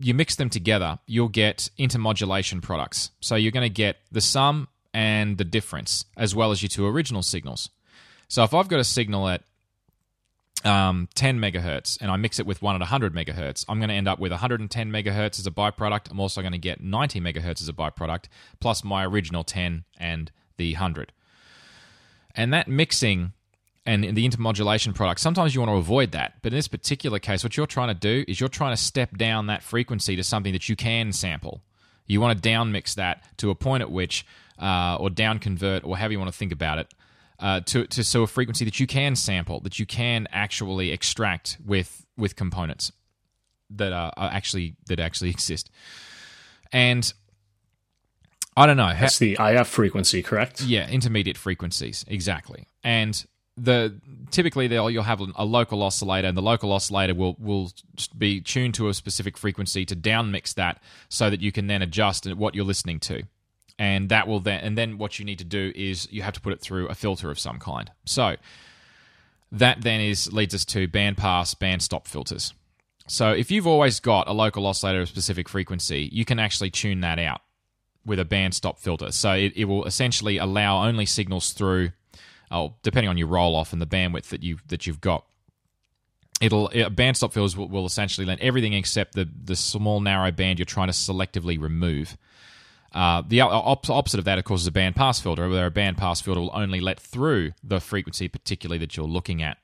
[0.00, 3.10] you mix them together, you'll get intermodulation products.
[3.20, 6.86] So you're going to get the sum and the difference, as well as your two
[6.86, 7.68] original signals.
[8.28, 9.42] So if I've got a signal at
[10.66, 13.94] um, 10 megahertz and I mix it with one at 100 megahertz, I'm going to
[13.94, 16.10] end up with 110 megahertz as a byproduct.
[16.10, 18.24] I'm also going to get 90 megahertz as a byproduct,
[18.60, 21.12] plus my original 10 and the 100.
[22.34, 23.32] And that mixing
[23.86, 26.34] and the intermodulation product, sometimes you want to avoid that.
[26.42, 29.16] But in this particular case, what you're trying to do is you're trying to step
[29.16, 31.62] down that frequency to something that you can sample.
[32.06, 34.26] You want to down mix that to a point at which,
[34.58, 36.92] uh, or down convert, or however you want to think about it,
[37.40, 41.58] uh, to, to so a frequency that you can sample, that you can actually extract
[41.64, 42.92] with with components
[43.70, 45.70] that are, are actually that actually exist.
[46.72, 47.12] And
[48.56, 48.92] I don't know.
[48.98, 50.62] That's the IF frequency, correct?
[50.62, 52.66] Yeah, intermediate frequencies, exactly.
[52.82, 53.24] And
[53.58, 57.70] the typically they'll you'll have a local oscillator, and the local oscillator will will
[58.16, 62.26] be tuned to a specific frequency to downmix that, so that you can then adjust
[62.34, 63.22] what you're listening to
[63.78, 66.40] and that will then and then what you need to do is you have to
[66.40, 67.90] put it through a filter of some kind.
[68.04, 68.36] So
[69.52, 72.54] that then is leads us to band pass, band stop filters.
[73.06, 77.00] So if you've always got a local oscillator of specific frequency, you can actually tune
[77.02, 77.40] that out
[78.04, 79.12] with a band stop filter.
[79.12, 81.92] So it, it will essentially allow only signals through,
[82.50, 85.24] oh, depending on your roll off and the bandwidth that you that you've got.
[86.40, 90.58] It'll band stop filters will, will essentially let everything except the the small narrow band
[90.58, 92.16] you're trying to selectively remove.
[92.92, 95.70] Uh, the op- opposite of that, of course, is a band pass filter, where a
[95.70, 99.58] band pass filter will only let through the frequency, particularly that you're looking at.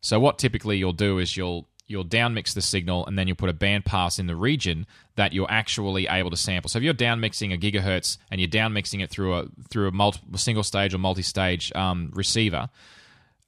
[0.00, 3.48] So, what typically you'll do is you'll you'll downmix the signal, and then you'll put
[3.48, 6.68] a band pass in the region that you're actually able to sample.
[6.68, 10.20] So, if you're downmixing a gigahertz and you're downmixing it through a through a multi,
[10.36, 12.68] single stage or multi stage um, receiver,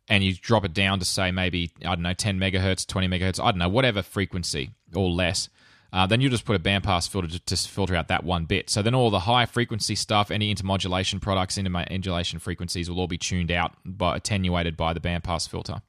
[0.08, 3.42] and you drop it down to say maybe I don't know 10 megahertz, 20 megahertz,
[3.42, 5.48] I don't know whatever frequency or less
[5.94, 8.68] uh, then you just put a bandpass filter to, to, filter out that one bit.
[8.68, 13.16] So then all the high frequency stuff, any intermodulation products, intermodulation frequencies will all be
[13.16, 15.82] tuned out, by, attenuated by the bandpass filter.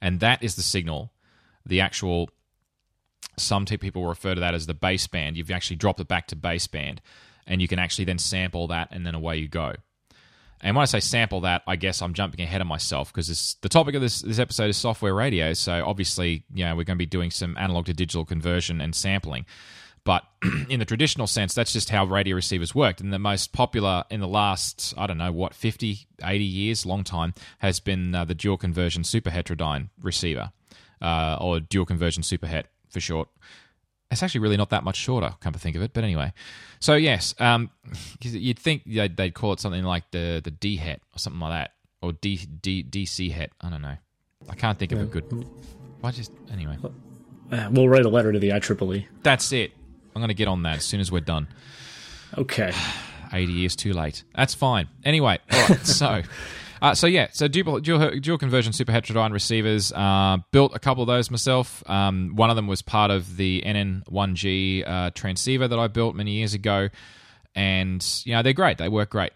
[0.00, 1.12] And that is the signal,
[1.66, 2.30] the actual.
[3.36, 5.34] Some people refer to that as the baseband.
[5.34, 6.98] You've actually dropped it back to baseband,
[7.48, 9.74] and you can actually then sample that, and then away you go.
[10.62, 13.68] And when I say sample that, I guess I'm jumping ahead of myself because the
[13.68, 15.52] topic of this this episode is software radio.
[15.54, 18.94] So obviously, you know, we're going to be doing some analog to digital conversion and
[18.94, 19.46] sampling.
[20.04, 20.24] But
[20.68, 23.00] in the traditional sense, that's just how radio receivers worked.
[23.00, 27.04] And the most popular in the last, I don't know, what, 50, 80 years, long
[27.04, 30.52] time, has been uh, the dual conversion super heterodyne receiver,
[31.02, 33.28] uh, or dual conversion superhet for short.
[34.10, 35.92] It's actually really not that much shorter, come to think of it.
[35.92, 36.32] But anyway,
[36.80, 37.70] so yes, um,
[38.20, 41.72] you'd think they'd, call it something like the the D het or something like that,
[42.02, 43.52] or D D DC het.
[43.60, 43.96] I don't know.
[44.48, 45.04] I can't think of yeah.
[45.04, 45.46] a good.
[46.00, 46.76] Why just anyway?
[47.52, 49.06] Uh, we'll write a letter to the IEEE.
[49.22, 49.72] That's it.
[50.14, 51.48] I'm going to get on that as soon as we're done.
[52.36, 52.72] Okay.
[53.32, 54.24] 80 years too late.
[54.34, 54.88] That's fine.
[55.04, 55.78] Anyway, all right.
[55.86, 56.22] so
[56.82, 59.92] uh, so yeah, so dual, dual, dual conversion super heterodyne receivers.
[59.92, 61.82] Uh, built a couple of those myself.
[61.88, 66.32] Um, one of them was part of the NN1G uh, transceiver that I built many
[66.32, 66.88] years ago,
[67.54, 68.78] and you know they're great.
[68.78, 69.32] They work great.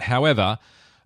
[0.00, 0.58] However,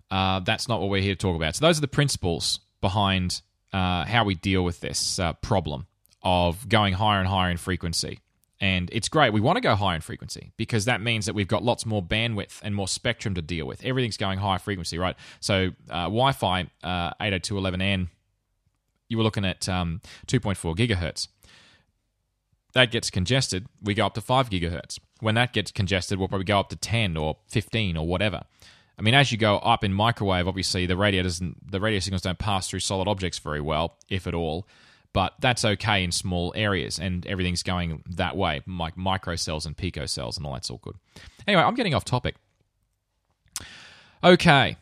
[0.09, 1.55] uh, that's not what we're here to talk about.
[1.55, 3.41] So those are the principles behind
[3.73, 5.87] uh, how we deal with this uh, problem
[6.23, 8.19] of going higher and higher in frequency.
[8.65, 9.31] And it's great.
[9.31, 12.01] We want to go higher in frequency because that means that we've got lots more
[12.01, 13.85] bandwidth and more spectrum to deal with.
[13.85, 15.15] Everything's going high frequency, right?
[15.39, 18.07] So uh, Wi-Fi uh, 802.11n,
[19.07, 21.27] you were looking at um, 2.4 gigahertz.
[22.73, 23.67] That gets congested.
[23.83, 24.97] We go up to 5 gigahertz.
[25.19, 28.45] When that gets congested, we'll probably go up to 10 or 15 or whatever.
[28.97, 32.23] I mean, as you go up in microwave, obviously the radio doesn't the radio signals
[32.23, 34.67] don't pass through solid objects very well, if at all.
[35.15, 40.35] But that's okay in small areas, and everything's going that way, like microcells and picocells,
[40.35, 40.95] and all that's all good.
[41.47, 42.35] Anyway, I'm getting off topic.
[44.21, 44.75] Okay,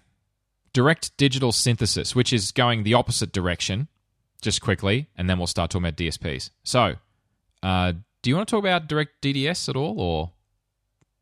[0.74, 3.90] direct digital synthesis, which is going the opposite direction,
[4.42, 6.50] just quickly, and then we'll start talking about DSPs.
[6.64, 6.96] So,
[7.62, 7.94] uh,
[8.24, 10.32] do you want to talk about direct DDS at all, or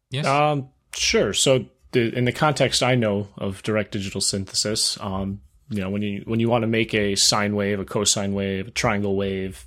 [0.10, 0.26] yes?
[0.26, 1.34] Um, sure.
[1.34, 6.02] So the, in the context I know of direct digital synthesis, um, you know, when
[6.02, 9.66] you when you want to make a sine wave, a cosine wave, a triangle wave,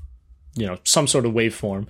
[0.55, 1.87] you know, some sort of waveform,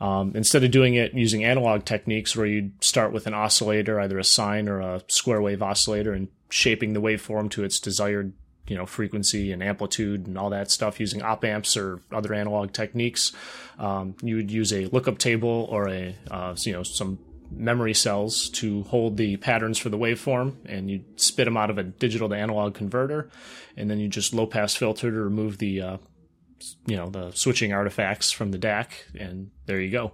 [0.00, 4.18] um, instead of doing it using analog techniques where you start with an oscillator, either
[4.18, 8.32] a sine or a square wave oscillator, and shaping the waveform to its desired
[8.68, 12.72] you know frequency and amplitude and all that stuff using op amps or other analog
[12.72, 13.32] techniques.
[13.78, 17.18] Um, you would use a lookup table or a uh, you know some
[17.50, 21.78] memory cells to hold the patterns for the waveform, and you spit them out of
[21.78, 23.30] a digital to analog converter,
[23.76, 25.96] and then you just low pass filter to remove the uh,
[26.86, 30.12] you know the switching artifacts from the DAC, and there you go.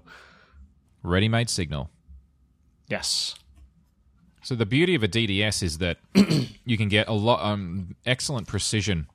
[1.03, 1.91] Ready made signal.
[2.89, 3.35] Yes.
[4.43, 5.99] So the beauty of a DDS is that
[6.65, 9.07] you can get a lot um, excellent precision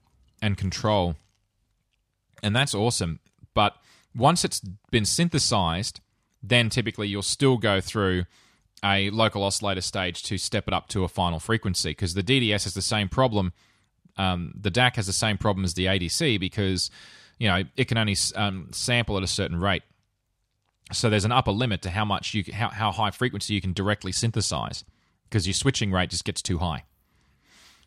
[0.41, 1.15] and control,
[2.41, 3.19] and that's awesome.
[3.53, 3.75] But
[4.15, 6.01] once it's been synthesized
[6.41, 8.25] then typically you'll still go through
[8.83, 12.63] a local oscillator stage to step it up to a final frequency because the DDS
[12.63, 13.53] has the same problem.
[14.17, 16.89] Um, the DAC has the same problem as the ADC because
[17.37, 19.83] you know it can only um, sample at a certain rate.
[20.91, 23.73] So there's an upper limit to how much you how, how high frequency you can
[23.73, 24.83] directly synthesize
[25.23, 26.83] because your switching rate just gets too high.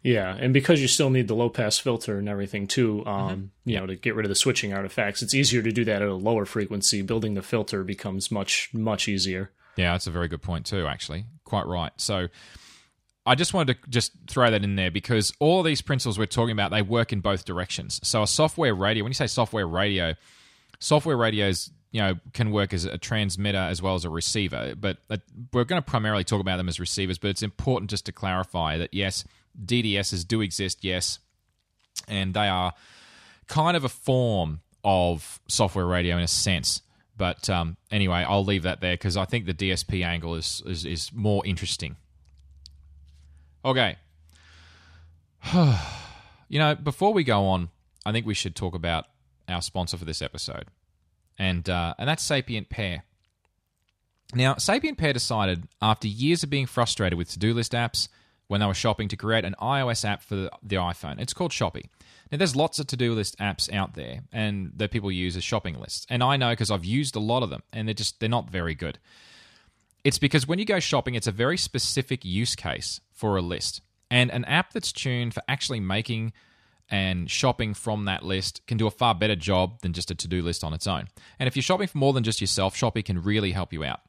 [0.03, 3.71] Yeah, and because you still need the low pass filter and everything too, um, mm-hmm.
[3.71, 6.09] you know, to get rid of the switching artifacts, it's easier to do that at
[6.09, 7.03] a lower frequency.
[7.03, 9.51] Building the filter becomes much much easier.
[9.77, 10.87] Yeah, that's a very good point too.
[10.87, 11.93] Actually, quite right.
[11.97, 12.29] So.
[13.25, 16.51] I just wanted to just throw that in there because all these principles we're talking
[16.51, 18.01] about they work in both directions.
[18.03, 20.17] So a software radio, when you say software radio,
[20.81, 24.97] software radios you know can work as a transmitter as well as a receiver, but
[25.09, 25.19] uh,
[25.53, 27.19] we're going to primarily talk about them as receivers.
[27.19, 29.25] But it's important just to clarify that yes,
[29.61, 31.19] DDSs do exist, yes,
[32.09, 32.73] and they are
[33.47, 36.83] kind of a form of software radio in a sense.
[37.17, 40.85] But um, anyway, I'll leave that there because I think the DSP angle is, is,
[40.85, 41.97] is more interesting.
[43.65, 43.97] Okay.
[46.49, 47.71] you know, before we go on,
[48.05, 49.07] I think we should talk about
[49.49, 50.67] our sponsor for this episode,
[51.39, 53.05] and uh, and that's Sapient Pair.
[54.35, 58.09] Now, Sapient Pair decided after years of being frustrated with to-do list apps
[58.53, 61.19] when they were shopping to create an iOS app for the, iPhone.
[61.19, 61.87] It's called Shopi.
[62.31, 65.81] Now, there's lots of to-do list apps out there, and that people use as shopping
[65.81, 66.07] lists.
[66.11, 68.51] And I know because I've used a lot of them, and they're just they're not
[68.51, 68.99] very good.
[70.05, 73.81] It's because when you go shopping, it's a very specific use case for a list,
[74.11, 76.35] and an app that's tuned for actually making
[76.91, 80.43] and shopping from that list can do a far better job than just a to-do
[80.43, 81.09] list on its own.
[81.39, 84.01] And if you're shopping for more than just yourself, Shopi can really help you out.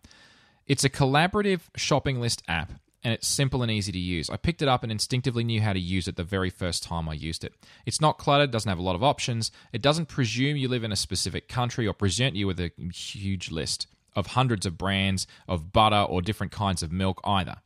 [0.67, 4.29] It's a collaborative shopping list app and it's simple and easy to use.
[4.29, 7.09] I picked it up and instinctively knew how to use it the very first time
[7.09, 7.53] I used it.
[7.85, 10.91] It's not cluttered, doesn't have a lot of options, it doesn't presume you live in
[10.91, 15.73] a specific country or present you with a huge list of hundreds of brands of
[15.73, 17.57] butter or different kinds of milk either.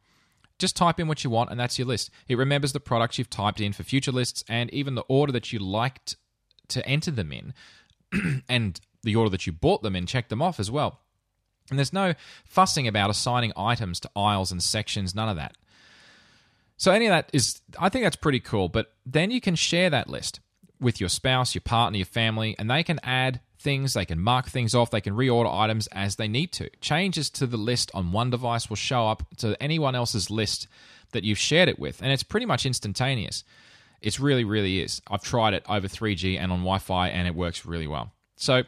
[0.59, 2.09] Just type in what you want and that's your list.
[2.27, 5.53] It remembers the products you've typed in for future lists and even the order that
[5.53, 6.15] you liked
[6.69, 7.53] to enter them in
[8.49, 11.01] and the order that you bought them in, check them off as well.
[11.69, 12.13] And there's no
[12.45, 15.55] fussing about assigning items to aisles and sections, none of that.
[16.77, 18.69] So, any of that is, I think that's pretty cool.
[18.69, 20.39] But then you can share that list
[20.79, 24.47] with your spouse, your partner, your family, and they can add things, they can mark
[24.47, 26.69] things off, they can reorder items as they need to.
[26.79, 30.67] Changes to the list on one device will show up to anyone else's list
[31.11, 33.43] that you've shared it with, and it's pretty much instantaneous.
[34.01, 35.01] It's really, really is.
[35.09, 38.11] I've tried it over 3G and on Wi Fi, and it works really well.
[38.35, 38.63] So,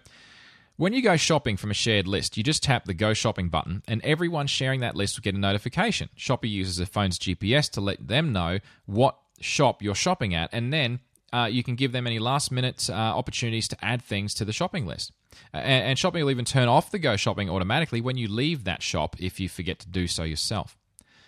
[0.80, 3.84] when you go shopping from a shared list, you just tap the Go Shopping button,
[3.86, 6.08] and everyone sharing that list will get a notification.
[6.18, 10.72] Shopi uses their phone's GPS to let them know what shop you're shopping at, and
[10.72, 11.02] then
[11.34, 14.54] uh, you can give them any last minute uh, opportunities to add things to the
[14.54, 15.12] shopping list.
[15.52, 18.82] And, and Shopping will even turn off the Go Shopping automatically when you leave that
[18.82, 20.78] shop if you forget to do so yourself.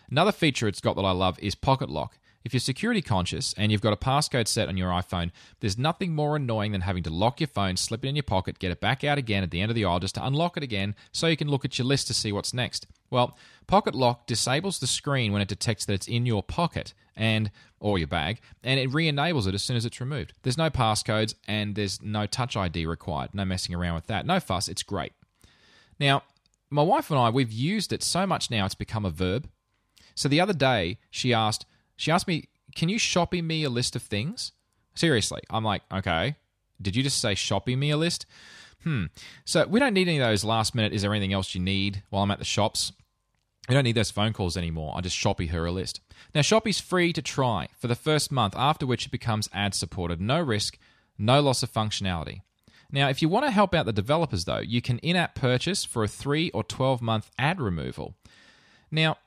[0.10, 2.18] Another feature it's got that I love is Pocket Lock.
[2.44, 6.16] If you're security conscious and you've got a passcode set on your iPhone, there's nothing
[6.16, 8.82] more annoying than having to lock your phone, slip it in your pocket, get it
[8.82, 11.28] back out again at the end of the aisle just to unlock it again so
[11.28, 12.88] you can look at your list to see what's next.
[13.10, 13.38] Well,
[13.68, 17.98] Pocket Lock disables the screen when it detects that it's in your pocket and or
[17.98, 20.34] your bag, and it re-enables it as soon as it's removed.
[20.44, 23.34] There's no passcodes and there's no touch ID required.
[23.34, 24.26] No messing around with that.
[24.26, 24.68] No fuss.
[24.68, 25.14] It's great.
[26.00, 26.24] Now,
[26.70, 29.50] my wife and I, we've used it so much now it's become a verb.
[30.16, 31.66] So the other day, she asked,
[32.02, 34.52] she asked me, "Can you shopping me a list of things?"
[34.96, 36.36] Seriously, I'm like, okay.
[36.82, 38.26] Did you just say shopping me a list?
[38.84, 39.06] Hmm.
[39.46, 40.94] So we don't need any of those last minute.
[40.94, 42.92] Is there anything else you need while I'm at the shops?
[43.70, 44.94] We don't need those phone calls anymore.
[44.96, 46.02] I just Shopi her a list.
[46.34, 50.20] Now, Shopi's free to try for the first month, after which it becomes ad supported.
[50.20, 50.80] No risk,
[51.18, 52.42] no loss of functionality.
[52.92, 55.86] Now, if you want to help out the developers, though, you can in app purchase
[55.86, 58.16] for a 3 or 12 month ad removal.
[58.90, 59.18] Now,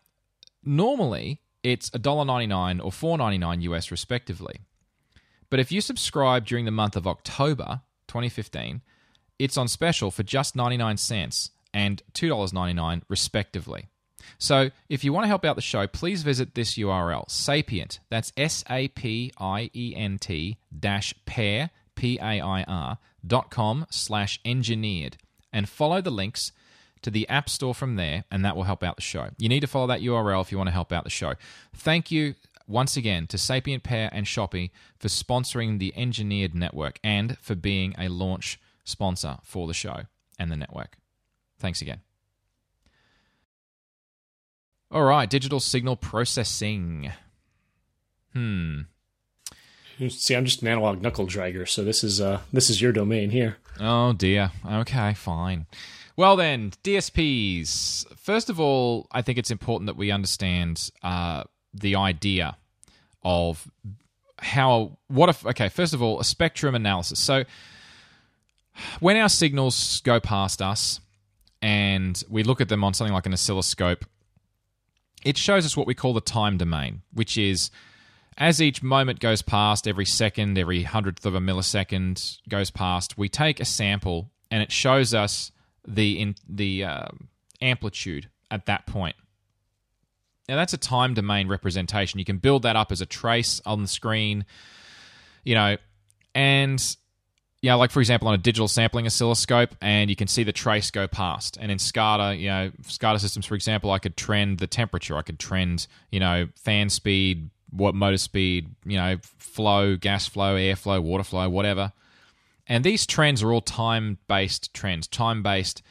[0.65, 4.61] normally it's $1.99 or $4.99 US respectively.
[5.51, 8.83] But if you subscribe during the month of October 2015,
[9.39, 13.89] it's on special for just 99 cents and $2.99 respectively.
[14.39, 18.01] So if you want to help out the show, please visit this URL, Sapient.
[18.11, 23.51] That's S A P I E N T dash pair, P A I R, dot
[23.51, 25.17] com slash engineered,
[25.53, 26.53] and follow the links
[27.05, 29.29] to the App Store from there, and that will help out the show.
[29.39, 31.35] You need to follow that URL if you want to help out the show.
[31.75, 32.35] Thank you
[32.67, 37.95] once again to Sapient Pair and Shopi for sponsoring the Engineered Network and for being
[37.99, 40.03] a launch sponsor for the show
[40.39, 40.97] and the network.
[41.59, 42.01] Thanks again.
[44.91, 47.13] All right, digital signal processing.
[48.33, 48.81] Hmm.
[50.09, 53.31] See, I'm just an analog knuckle dragger, so this is uh this is your domain
[53.31, 53.59] here.
[53.81, 54.51] Oh dear.
[54.69, 55.67] Okay, fine.
[56.17, 58.07] Well then, DSPs.
[58.17, 62.57] First of all, I think it's important that we understand uh, the idea
[63.25, 63.69] of
[64.39, 67.45] how what if okay first of all a spectrum analysis so
[69.01, 71.01] when our signals go past us
[71.63, 74.05] and we look at them on something like an oscilloscope
[75.25, 77.71] it shows us what we call the time domain which is
[78.37, 83.29] as each moment goes past every second every hundredth of a millisecond goes past we
[83.29, 85.53] take a sample and it shows us
[85.87, 87.07] the in the uh,
[87.61, 89.17] amplitude at that point
[90.49, 92.19] now that's a time domain representation.
[92.19, 94.45] You can build that up as a trace on the screen,
[95.43, 95.77] you know,
[96.35, 96.97] and
[97.63, 100.53] you know, like for example, on a digital sampling oscilloscope, and you can see the
[100.53, 101.57] trace go past.
[101.59, 105.23] And in SCADA, you know, SCADA systems, for example, I could trend the temperature, I
[105.23, 110.77] could trend, you know, fan speed, what motor speed, you know, flow, gas flow, air
[110.77, 111.93] flow, water flow, whatever.
[112.67, 115.83] And these trends are all time based trends, time based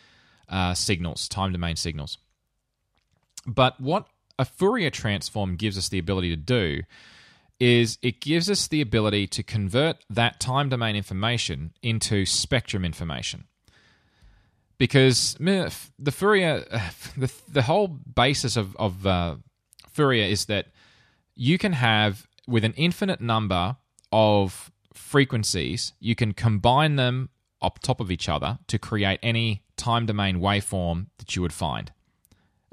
[0.49, 2.17] uh, signals, time domain signals.
[3.45, 4.07] But what
[4.39, 6.81] a Fourier transform gives us the ability to do
[7.59, 13.45] is it gives us the ability to convert that time domain information into spectrum information.
[14.77, 16.61] Because the Fourier,
[17.17, 19.35] the, the whole basis of, of uh,
[19.91, 20.67] Fourier is that
[21.35, 23.77] you can have, with an infinite number
[24.11, 27.29] of frequencies, you can combine them
[27.61, 31.91] up top of each other to create any time domain waveform that you would find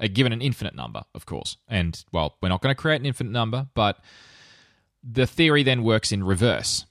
[0.01, 1.57] uh, given an infinite number, of course.
[1.67, 3.99] And, well, we're not going to create an infinite number, but
[5.03, 6.85] the theory then works in reverse.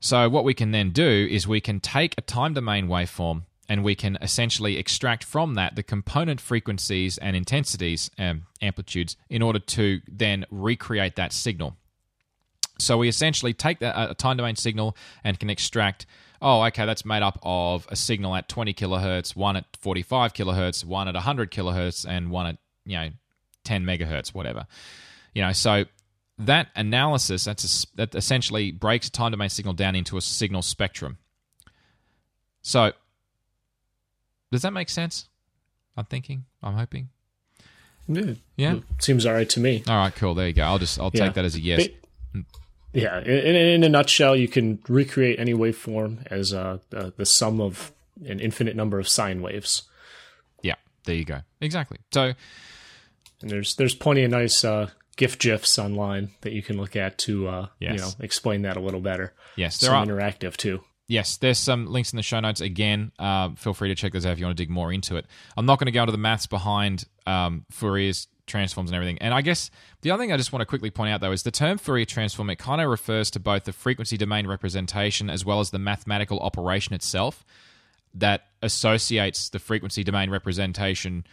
[0.00, 3.84] So, what we can then do is we can take a time domain waveform and
[3.84, 9.58] we can essentially extract from that the component frequencies and intensities, um, amplitudes, in order
[9.58, 11.76] to then recreate that signal.
[12.80, 16.06] So, we essentially take that, a time domain signal and can extract
[16.42, 20.84] oh, okay, that's made up of a signal at 20 kilohertz, one at 45 kilohertz,
[20.84, 22.56] one at 100 kilohertz, and one at,
[22.86, 23.10] you know,
[23.64, 24.66] 10 megahertz, whatever.
[25.34, 25.84] You know, so
[26.38, 30.62] that analysis, that's a, that essentially breaks a time domain signal down into a signal
[30.62, 31.18] spectrum.
[32.62, 32.92] So,
[34.50, 35.28] does that make sense?
[35.96, 37.10] I'm thinking, I'm hoping.
[38.08, 38.34] Yeah.
[38.56, 38.78] Yeah.
[38.98, 39.84] Seems all right to me.
[39.86, 40.34] All right, cool.
[40.34, 40.62] There you go.
[40.62, 41.26] I'll just I'll yeah.
[41.26, 41.86] take that as a yes.
[42.32, 42.44] But,
[42.92, 47.60] yeah, in, in, a nutshell, you can recreate any waveform as uh, the, the sum
[47.60, 47.92] of
[48.26, 49.82] an infinite number of sine waves.
[50.62, 50.74] Yeah,
[51.04, 51.40] there you go.
[51.60, 51.98] Exactly.
[52.12, 52.34] So,
[53.42, 57.18] and there's there's plenty of nice uh, GIF gifs online that you can look at
[57.18, 57.92] to uh, yes.
[57.92, 59.34] you know explain that a little better.
[59.56, 60.82] Yes, there some are interactive too.
[61.06, 62.60] Yes, there's some links in the show notes.
[62.60, 65.16] Again, uh, feel free to check those out if you want to dig more into
[65.16, 65.26] it.
[65.56, 69.18] I'm not going to go into the maths behind um, Fourier's transforms and everything.
[69.18, 69.70] And I guess
[70.02, 72.04] the other thing I just want to quickly point out though is the term Fourier
[72.04, 72.50] transform.
[72.50, 76.38] It kind of refers to both the frequency domain representation as well as the mathematical
[76.40, 77.44] operation itself
[78.14, 81.24] that associates the frequency domain representation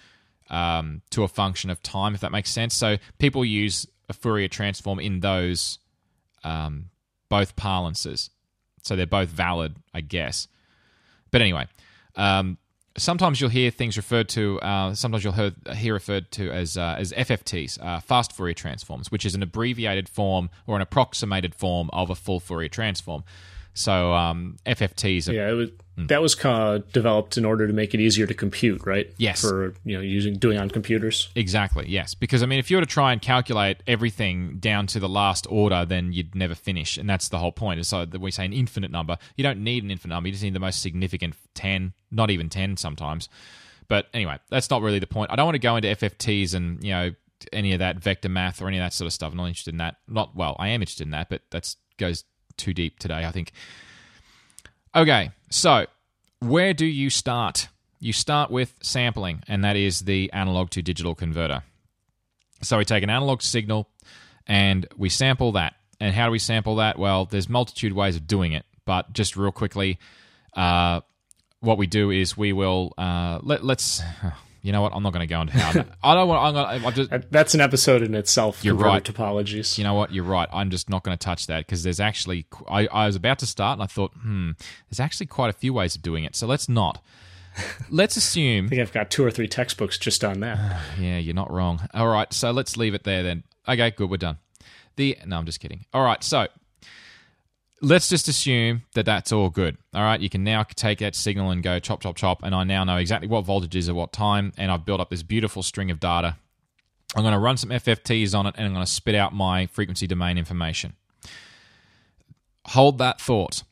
[0.49, 2.75] um, to a function of time, if that makes sense.
[2.75, 5.79] So people use a Fourier transform in those
[6.43, 6.89] um,
[7.29, 8.29] both parlances.
[8.83, 10.47] So they're both valid, I guess.
[11.31, 11.67] But anyway,
[12.15, 12.57] um,
[12.97, 14.59] sometimes you'll hear things referred to.
[14.61, 19.11] Uh, sometimes you'll hear, hear referred to as uh, as FFTs, uh, fast Fourier transforms,
[19.11, 23.23] which is an abbreviated form or an approximated form of a full Fourier transform.
[23.77, 25.29] So um, FFTs.
[25.29, 28.25] Are, yeah, it was that was kind of developed in order to make it easier
[28.25, 29.13] to compute, right?
[29.17, 29.41] Yes.
[29.41, 31.29] For you know using doing on computers.
[31.35, 31.87] Exactly.
[31.87, 35.07] Yes, because I mean, if you were to try and calculate everything down to the
[35.07, 37.85] last order, then you'd never finish, and that's the whole point.
[37.85, 39.17] So that we say an infinite number.
[39.35, 40.27] You don't need an infinite number.
[40.27, 43.29] You just need the most significant ten, not even ten sometimes.
[43.87, 45.31] But anyway, that's not really the point.
[45.31, 47.11] I don't want to go into FFTs and you know
[47.53, 49.31] any of that vector math or any of that sort of stuff.
[49.31, 49.97] I'm not interested in that.
[50.07, 52.23] Not well, I am interested in that, but that goes
[52.57, 53.25] too deep today.
[53.25, 53.51] I think.
[54.95, 55.85] Okay, so
[56.39, 57.69] where do you start?
[57.99, 61.63] You start with sampling, and that is the analog to digital converter.
[62.61, 63.87] So we take an analog signal
[64.47, 65.75] and we sample that.
[65.99, 66.97] And how do we sample that?
[66.97, 69.99] Well, there's multitude ways of doing it, but just real quickly,
[70.53, 71.01] uh,
[71.59, 74.01] what we do is we will uh, let, let's
[74.61, 74.93] you know what?
[74.93, 75.85] I'm not going to go into how.
[76.03, 76.41] I don't want.
[76.41, 76.85] I'm going.
[76.85, 77.31] I'm just.
[77.31, 78.63] That's an episode in itself.
[78.63, 79.03] You're right.
[79.03, 79.77] Topologies.
[79.77, 80.13] You know what?
[80.13, 80.49] You're right.
[80.51, 82.45] I'm just not going to touch that because there's actually.
[82.67, 84.51] I, I was about to start and I thought, hmm,
[84.89, 86.35] there's actually quite a few ways of doing it.
[86.35, 87.01] So let's not.
[87.89, 88.65] let's assume.
[88.67, 90.81] I think I've got two or three textbooks just on that.
[90.99, 91.87] yeah, you're not wrong.
[91.93, 93.43] All right, so let's leave it there then.
[93.67, 94.09] Okay, good.
[94.09, 94.37] We're done.
[94.95, 95.85] The no, I'm just kidding.
[95.93, 96.47] All right, so
[97.81, 99.77] let's just assume that that's all good.
[99.93, 102.63] All right, you can now take that signal and go chop, chop, chop, and I
[102.63, 105.63] now know exactly what voltage is at what time, and I've built up this beautiful
[105.63, 106.37] string of data.
[107.15, 109.67] I'm going to run some FFTs on it, and I'm going to spit out my
[109.67, 110.93] frequency domain information.
[112.67, 113.63] Hold that thought.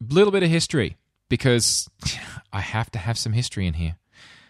[0.00, 0.96] A little bit of history,
[1.28, 1.88] because
[2.52, 3.96] I have to have some history in here,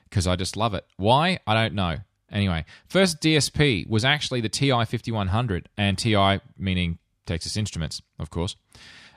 [0.09, 0.87] because I just love it.
[0.97, 1.41] Why?
[1.47, 1.99] I don't know.
[2.31, 6.99] Anyway, first DSP was actually the TI 5100, and TI meaning
[7.29, 8.57] Texas Instruments, of course.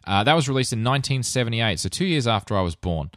[0.06, 3.12] Uh, that was released in 1978, so two years after I was born.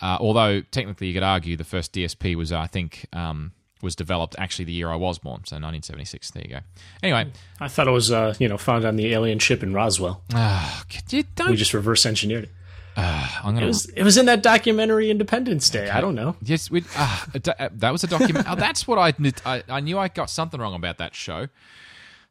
[0.00, 4.36] Uh, although technically, you could argue the first DSP was, I think, um, was developed
[4.38, 6.30] actually the year I was born, so 1976.
[6.30, 6.60] There you go.
[7.02, 10.22] Anyway, I thought it was, uh, you know, found on the alien ship in Roswell.
[10.34, 10.82] Uh,
[11.12, 12.50] we just reverse engineered it.
[12.96, 13.60] Uh, gonna...
[13.60, 15.84] It was it was in that documentary Independence Day.
[15.84, 15.90] Okay.
[15.90, 16.34] I don't know.
[16.42, 17.24] Yes, we, uh,
[17.72, 18.46] that was a document.
[18.48, 19.98] oh, that's what I, I I knew.
[19.98, 21.48] I got something wrong about that show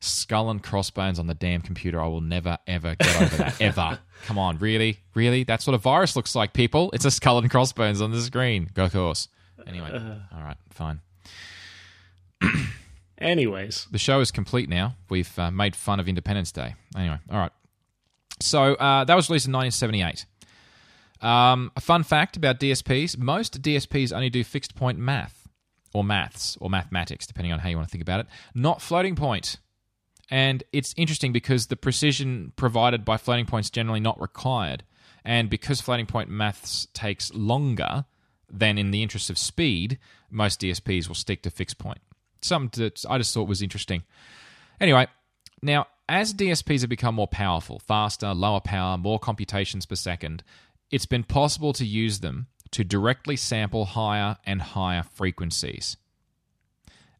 [0.05, 2.01] skull and crossbones on the damn computer.
[2.01, 3.61] I will never, ever get over that.
[3.61, 3.99] ever.
[4.25, 4.99] Come on, really?
[5.13, 5.43] Really?
[5.43, 6.91] That's what a virus looks like, people.
[6.93, 8.69] It's a skull and crossbones on the screen.
[8.73, 9.27] Go course.
[9.67, 11.01] Anyway, uh, all right, fine.
[13.17, 14.95] Anyways, the show is complete now.
[15.09, 16.75] We've uh, made fun of Independence Day.
[16.95, 17.51] Anyway, all right.
[18.41, 20.25] So uh, that was released in 1978.
[21.21, 25.47] Um, a fun fact about DSPs most DSPs only do fixed point math,
[25.93, 29.15] or maths, or mathematics, depending on how you want to think about it, not floating
[29.15, 29.57] point.
[30.29, 34.83] And it's interesting because the precision provided by floating points generally not required.
[35.23, 38.05] And because floating point maths takes longer
[38.49, 39.99] than in the interest of speed,
[40.29, 41.99] most DSPs will stick to fixed point.
[42.41, 44.03] Something that I just thought was interesting.
[44.79, 45.07] Anyway,
[45.61, 50.43] now as DSPs have become more powerful, faster, lower power, more computations per second,
[50.91, 55.97] it's been possible to use them to directly sample higher and higher frequencies.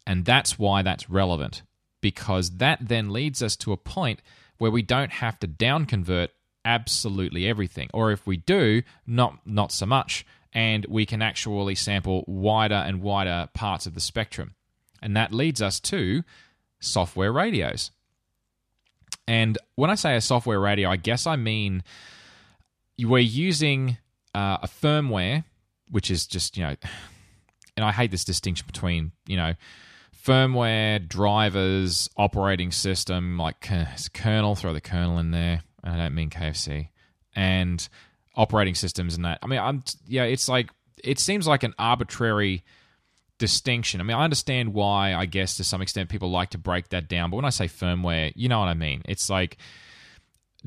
[0.06, 1.64] And that's why that's relevant
[2.06, 4.22] because that then leads us to a point
[4.60, 6.30] where we don't have to down convert
[6.64, 7.90] absolutely everything.
[7.96, 13.02] Or if we do not not so much and we can actually sample wider and
[13.02, 14.54] wider parts of the spectrum.
[15.02, 16.24] And that leads us to
[16.80, 17.90] software radios.
[19.28, 21.82] And when i say a software radio i guess i mean
[23.00, 23.98] we're using
[24.36, 25.44] uh, a firmware
[25.90, 26.76] which is just you know
[27.76, 29.56] and i hate this distinction between you know
[30.24, 33.68] firmware, drivers, operating system, like
[34.14, 35.62] kernel, throw the kernel in there.
[35.84, 36.90] I don't mean KFC.
[37.36, 37.88] And
[38.36, 39.40] operating systems and that.
[39.42, 40.70] I mean, I'm yeah, it's like
[41.04, 42.64] it seems like an arbitrary
[43.38, 44.00] distinction.
[44.00, 47.08] I mean, I understand why, I guess to some extent people like to break that
[47.08, 49.02] down, but when I say firmware, you know what I mean.
[49.06, 49.58] It's like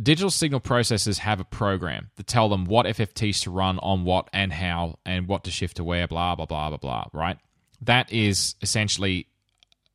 [0.01, 4.29] digital signal processors have a program to tell them what FFTs to run on what
[4.33, 7.39] and how and what to shift to where, blah, blah, blah, blah, blah, right?
[7.83, 9.29] That is essentially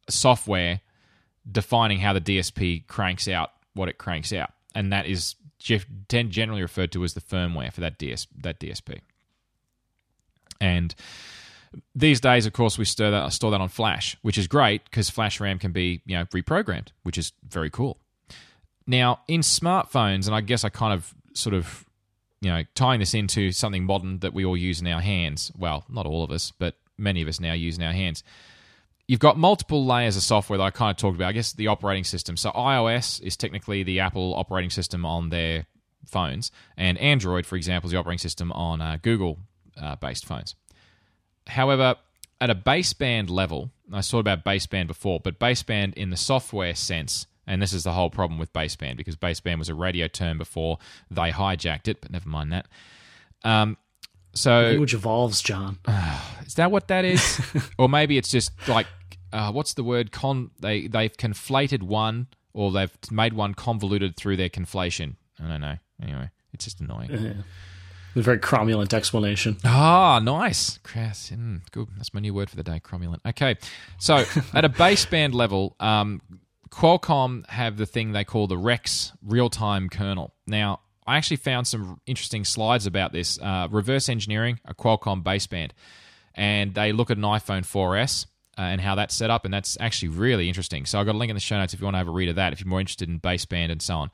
[0.09, 0.81] software
[1.49, 6.91] defining how the DSP cranks out what it cranks out, and that is generally referred
[6.91, 8.99] to as the firmware for that DS that DSP.
[10.59, 10.93] And
[11.95, 15.09] these days, of course, we store that, store that on Flash, which is great because
[15.09, 17.97] Flash RAM can be you know reprogrammed, which is very cool.
[18.85, 21.85] Now, in smartphones, and I guess I kind of sort of
[22.41, 25.51] you know tying this into something modern that we all use in our hands.
[25.57, 28.23] Well, not all of us, but many of us now use in our hands
[29.07, 31.27] you've got multiple layers of software that I kind of talked about.
[31.27, 32.37] I guess the operating system.
[32.37, 35.65] So iOS is technically the Apple operating system on their
[36.05, 39.39] phones, and Android, for example, is the operating system on uh, Google
[39.81, 40.55] uh, based phones.
[41.47, 41.95] However,
[42.39, 47.27] at a baseband level, I talked about baseband before, but baseband in the software sense,
[47.45, 50.77] and this is the whole problem with baseband because baseband was a radio term before
[51.09, 52.67] they hijacked it, but never mind that.
[53.43, 53.77] Um,
[54.33, 55.79] so Language evolves, John.
[56.45, 57.41] is that what that is?
[57.77, 58.87] or maybe it's just like
[59.31, 60.11] uh, what's the word?
[60.11, 65.15] Con they they've conflated one or they've made one convoluted through their conflation.
[65.43, 65.77] I don't know.
[66.01, 67.11] Anyway, it's just annoying.
[67.11, 67.33] Yeah.
[68.15, 69.57] A very cromulent explanation.
[69.65, 70.77] Ah, nice.
[70.83, 71.31] Crass.
[71.31, 71.87] Mm, good.
[71.97, 73.21] That's my new word for the day, cromulent.
[73.25, 73.55] Okay.
[73.97, 74.23] So
[74.53, 76.21] at a baseband level, um,
[76.69, 80.35] Qualcomm have the thing they call the Rex real time kernel.
[80.45, 83.39] Now, I actually found some interesting slides about this.
[83.39, 85.71] Uh, reverse engineering a Qualcomm baseband.
[86.35, 88.25] And they look at an iPhone 4S
[88.57, 89.45] uh, and how that's set up.
[89.45, 90.85] And that's actually really interesting.
[90.85, 92.11] So I've got a link in the show notes if you want to have a
[92.11, 94.11] read of that, if you're more interested in baseband and so on.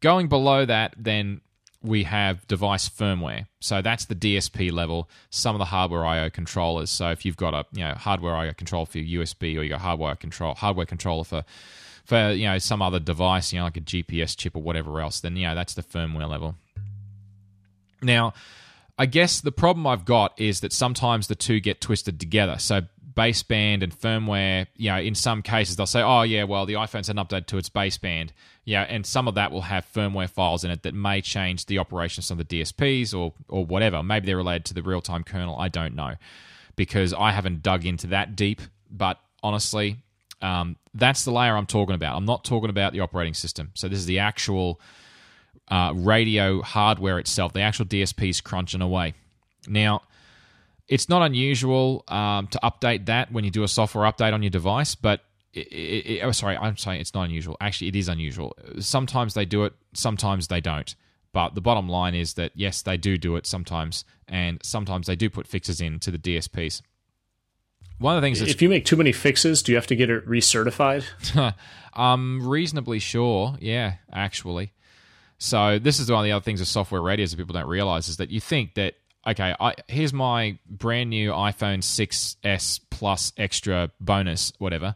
[0.00, 1.42] Going below that, then
[1.82, 3.46] we have device firmware.
[3.60, 6.90] So that's the DSP level, some of the hardware I/O controllers.
[6.90, 9.70] So if you've got a you know hardware I/O control for your USB, or you
[9.70, 11.44] got hardware control hardware controller for
[12.10, 15.20] for you know some other device, you know like a GPS chip or whatever else,
[15.20, 16.56] then you know that's the firmware level.
[18.02, 18.34] Now,
[18.98, 22.56] I guess the problem I've got is that sometimes the two get twisted together.
[22.58, 22.82] So
[23.14, 27.08] baseband and firmware, you know, in some cases they'll say, oh, yeah, well, the iPhone's
[27.08, 28.30] an update to its baseband.
[28.64, 31.78] Yeah, and some of that will have firmware files in it that may change the
[31.78, 34.02] operation of some of the DSPs or, or whatever.
[34.02, 35.56] Maybe they're related to the real time kernel.
[35.56, 36.14] I don't know
[36.76, 38.62] because I haven't dug into that deep.
[38.90, 39.98] But honestly,
[40.42, 42.16] um, that's the layer I'm talking about.
[42.16, 43.70] I'm not talking about the operating system.
[43.74, 44.80] So this is the actual
[45.68, 49.14] uh, radio hardware itself, the actual DSPs crunching away.
[49.68, 50.02] Now,
[50.88, 54.50] it's not unusual um, to update that when you do a software update on your
[54.50, 55.20] device, but
[55.52, 57.56] it, it, it, oh, sorry, I'm saying it's not unusual.
[57.60, 58.56] Actually, it is unusual.
[58.80, 60.94] Sometimes they do it, sometimes they don't.
[61.32, 65.14] But the bottom line is that yes, they do do it sometimes, and sometimes they
[65.14, 66.82] do put fixes in to the DSPs.
[68.00, 70.08] One of the things if you make too many fixes, do you have to get
[70.08, 71.04] it recertified?
[71.94, 73.56] I'm reasonably sure.
[73.60, 74.72] Yeah, actually.
[75.36, 78.08] So this is one of the other things of software radios that people don't realize
[78.08, 78.94] is that you think that
[79.26, 84.94] okay, I, here's my brand new iPhone 6s Plus extra bonus, whatever.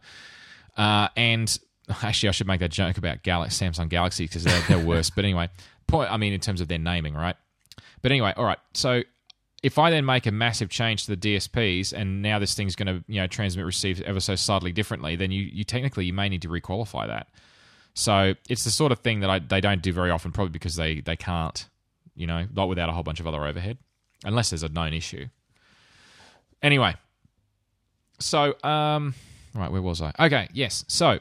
[0.76, 1.58] Uh, and
[2.02, 5.10] actually, I should make that joke about Galaxy, Samsung Galaxy because they're, they're worse.
[5.10, 5.50] but anyway,
[5.86, 6.10] point.
[6.10, 7.36] I mean, in terms of their naming, right?
[8.00, 8.58] But anyway, all right.
[8.72, 9.02] So
[9.64, 12.86] if I then make a massive change to the DSPs, and now this thing's going
[12.86, 16.28] to you know transmit receive ever so slightly differently, then you, you technically you may
[16.28, 17.28] need to requalify that.
[17.94, 20.76] So it's the sort of thing that I, they don't do very often, probably because
[20.76, 21.66] they they can't,
[22.14, 23.78] you know, not without a whole bunch of other overhead
[24.22, 25.28] unless there's a known issue.
[26.62, 26.94] Anyway,
[28.20, 29.14] so um,
[29.54, 30.12] right, where was I?
[30.20, 30.84] Okay, yes.
[30.88, 31.20] So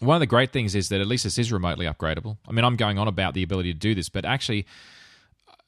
[0.00, 2.36] one of the great things is that at least this is remotely upgradable.
[2.46, 4.66] I mean, I'm going on about the ability to do this, but actually,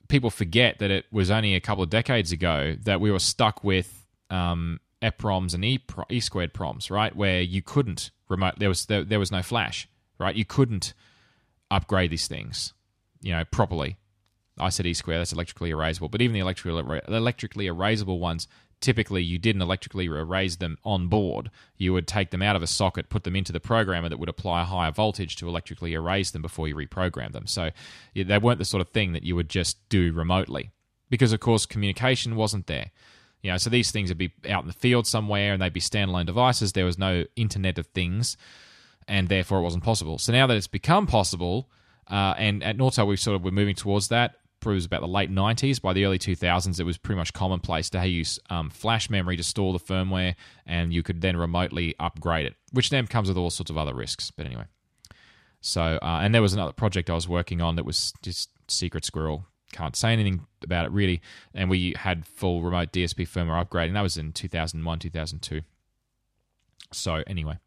[0.09, 3.63] people forget that it was only a couple of decades ago that we were stuck
[3.63, 7.15] with um, EPROMs and E, squared proms, right?
[7.15, 8.55] Where you couldn't remote.
[8.59, 9.89] There was there, there was no flash,
[10.19, 10.35] right?
[10.35, 10.95] You couldn't
[11.71, 12.73] upgrade these things,
[13.21, 13.97] you know, properly.
[14.59, 16.11] I said E square, that's electrically erasable.
[16.11, 18.49] But even the electrically, electrically erasable ones,
[18.81, 21.51] typically you didn't electrically erase them on board.
[21.77, 24.29] You would take them out of a socket, put them into the programmer that would
[24.29, 27.47] apply a higher voltage to electrically erase them before you reprogram them.
[27.47, 27.71] So
[28.15, 30.71] they weren't the sort of thing that you would just do remotely.
[31.11, 32.91] Because, of course, communication wasn't there.
[33.43, 35.81] You know, so these things would be out in the field somewhere and they'd be
[35.81, 36.73] standalone devices.
[36.73, 38.37] There was no Internet of Things,
[39.07, 40.19] and therefore it wasn't possible.
[40.19, 41.71] So now that it's become possible,
[42.11, 45.31] uh, and at Nortel we sort of we're moving towards that proves about the late
[45.31, 45.81] 90s.
[45.81, 49.43] By the early 2000s, it was pretty much commonplace to use um, flash memory to
[49.43, 50.35] store the firmware,
[50.67, 53.95] and you could then remotely upgrade it, which then comes with all sorts of other
[53.95, 54.31] risks.
[54.31, 54.65] But anyway,
[55.61, 59.05] so uh, and there was another project I was working on that was just secret
[59.05, 59.47] squirrel.
[59.73, 61.21] Can't say anything about it really,
[61.55, 65.61] and we had full remote DSP firmware upgrade, and that was in 2001, 2002.
[66.91, 67.59] So anyway,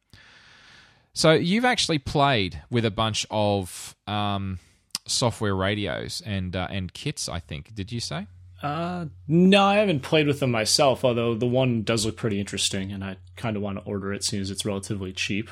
[1.14, 3.96] so you've actually played with a bunch of.
[4.08, 4.60] Um,
[5.06, 7.28] software radios and uh, and kits.
[7.30, 7.74] I think.
[7.74, 8.28] Did you say?
[8.62, 11.04] Uh, no, I haven't played with them myself.
[11.04, 14.24] Although the one does look pretty interesting, and I kind of want to order it,
[14.24, 15.50] seeing as it's relatively cheap.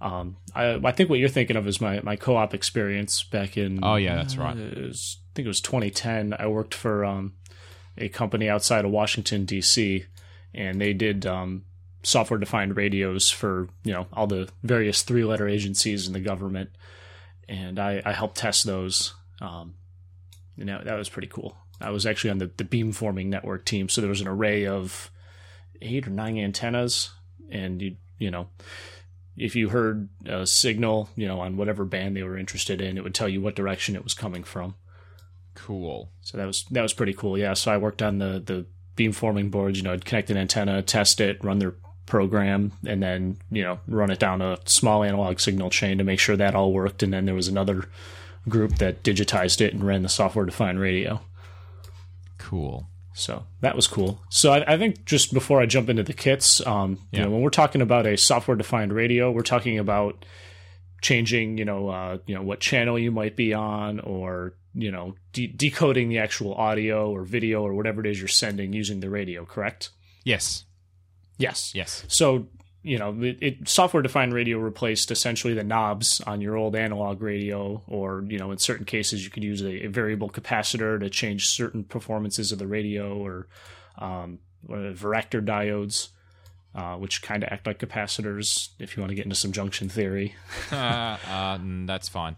[0.00, 3.80] Um, I, I think what you're thinking of is my, my co-op experience back in.
[3.82, 4.56] Oh yeah, that's right.
[4.56, 6.34] Uh, was, I think it was 2010.
[6.38, 7.32] I worked for um,
[7.96, 10.04] a company outside of Washington D.C.
[10.52, 11.64] and they did um,
[12.02, 16.70] software-defined radios for you know all the various three-letter agencies in the government
[17.48, 19.14] and I, I helped test those.
[19.40, 19.74] Um,
[20.56, 21.56] you know, that was pretty cool.
[21.80, 25.10] I was actually on the, the beamforming network team, so there was an array of
[25.82, 27.10] eight or nine antennas
[27.50, 28.48] and you you know
[29.36, 33.02] if you heard a signal, you know, on whatever band they were interested in, it
[33.02, 34.76] would tell you what direction it was coming from.
[35.54, 36.12] Cool.
[36.20, 37.36] So that was that was pretty cool.
[37.38, 37.54] Yeah.
[37.54, 38.66] So I worked on the the
[38.96, 39.78] beamforming boards.
[39.78, 41.74] You know, I'd connect an antenna, test it, run their
[42.06, 46.20] program, and then you know run it down a small analog signal chain to make
[46.20, 47.02] sure that all worked.
[47.02, 47.88] And then there was another
[48.48, 51.20] group that digitized it and ran the software defined radio.
[52.38, 52.86] Cool.
[53.14, 54.20] So that was cool.
[54.28, 57.20] So I, I, think just before I jump into the kits, um, Yeah.
[57.20, 60.24] you know, when we're talking about a software defined radio, we're talking about
[61.00, 65.14] changing, you know, uh, you know what channel you might be on, or you know,
[65.32, 69.08] de- decoding the actual audio or video or whatever it is you're sending using the
[69.08, 69.44] radio.
[69.44, 69.90] Correct?
[70.24, 70.64] Yes.
[71.38, 71.72] Yes.
[71.74, 72.04] Yes.
[72.08, 72.46] So
[72.84, 77.22] you know, it, it software defined radio replaced essentially the knobs on your old analog
[77.22, 81.08] radio, or you know, in certain cases, you could use a, a variable capacitor to
[81.08, 83.48] change certain performances of the radio, or
[83.98, 86.08] um, the varactor diodes,
[86.74, 88.68] uh, which kind of act like capacitors.
[88.78, 90.34] If you want to get into some junction theory,
[90.70, 92.36] uh, uh, mm, that's fine.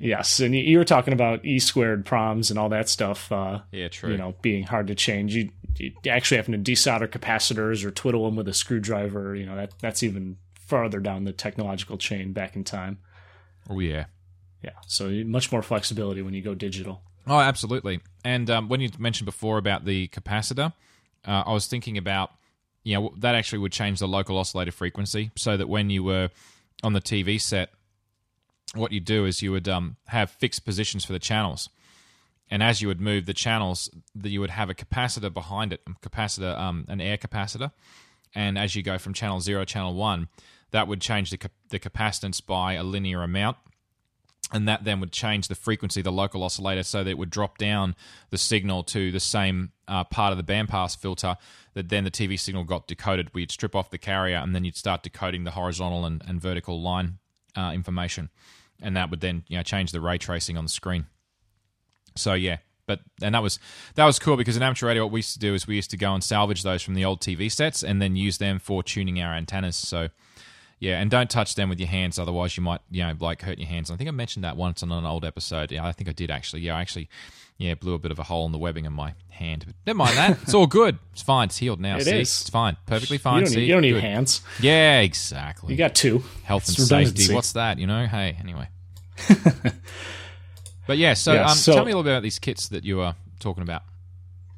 [0.00, 0.40] Yes.
[0.40, 3.30] And you, were talking about e squared proms and all that stuff.
[3.30, 4.10] Uh, Yeah, true.
[4.10, 5.34] you know, being hard to change.
[5.34, 9.36] You, you actually having to desolder capacitors or twiddle them with a screwdriver.
[9.36, 12.98] You know, that that's even farther down the technological chain back in time.
[13.68, 14.06] oh, yeah.
[14.62, 17.00] Yeah, so much more flexibility when you go digital.
[17.26, 18.00] Oh, absolutely.
[18.24, 20.74] And um, when you mentioned before about the capacitor,
[21.26, 22.30] uh, I was thinking about,
[22.82, 26.28] you know, that actually would change the local oscillator frequency so that when you were
[26.82, 27.70] on the TV set,
[28.74, 31.68] what you do is you would um, have fixed positions for the channels.
[32.50, 35.82] And as you would move the channels, that you would have a capacitor behind it,
[36.02, 37.72] capacitor, um, an air capacitor.
[38.34, 40.28] And as you go from channel zero, to channel one,
[40.72, 43.56] that would change the, cap- the capacitance by a linear amount
[44.52, 47.30] and that then would change the frequency of the local oscillator so that it would
[47.30, 47.94] drop down
[48.30, 51.36] the signal to the same uh, part of the bandpass filter
[51.74, 53.32] that then the TV signal got decoded.
[53.32, 56.82] We'd strip off the carrier and then you'd start decoding the horizontal and, and vertical
[56.82, 57.18] line
[57.56, 58.30] uh, information.
[58.82, 61.06] And that would then you know change the ray tracing on the screen.
[62.16, 63.58] So yeah, but and that was
[63.94, 65.90] that was cool because in amateur radio what we used to do is we used
[65.90, 68.82] to go and salvage those from the old TV sets and then use them for
[68.82, 69.76] tuning our antennas.
[69.76, 70.08] So
[70.80, 73.58] yeah, and don't touch them with your hands, otherwise you might, you know, like hurt
[73.58, 73.90] your hands.
[73.90, 75.70] I think I mentioned that once on an old episode.
[75.70, 76.62] Yeah, I think I did actually.
[76.62, 77.10] Yeah, I actually,
[77.60, 79.64] yeah, blew a bit of a hole in the webbing of my hand.
[79.66, 80.38] But never mind that.
[80.42, 80.98] It's all good.
[81.12, 81.46] It's fine.
[81.46, 81.98] It's healed now.
[81.98, 82.40] It See, is.
[82.40, 82.76] it's fine.
[82.86, 83.42] Perfectly You fine.
[83.44, 84.40] don't See, need, you don't need hands.
[84.60, 85.72] Yeah, exactly.
[85.74, 86.24] You got two.
[86.44, 87.34] health and It's safety.
[87.34, 87.78] What's that?
[87.78, 88.06] You know.
[88.06, 88.68] Hey, anyway.
[90.86, 92.84] but yeah, so, Yeah, um, so- tell me a little bit about these kits that
[92.84, 93.82] you were talking about.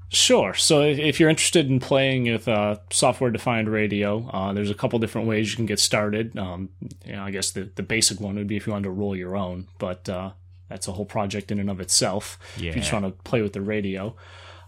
[0.09, 0.53] Sure.
[0.55, 4.99] So if- if you're interested in playing with uh, software-defined radio, uh, there's a couple
[4.99, 6.37] different ways you can get started.
[6.39, 6.69] Um,
[7.07, 9.17] you know, I guess the, the basic one would be if you wanted to roll
[9.17, 10.33] your own, but uh,
[10.73, 12.39] that's a whole project in and of itself.
[12.71, 14.17] If you just want to play with the radio.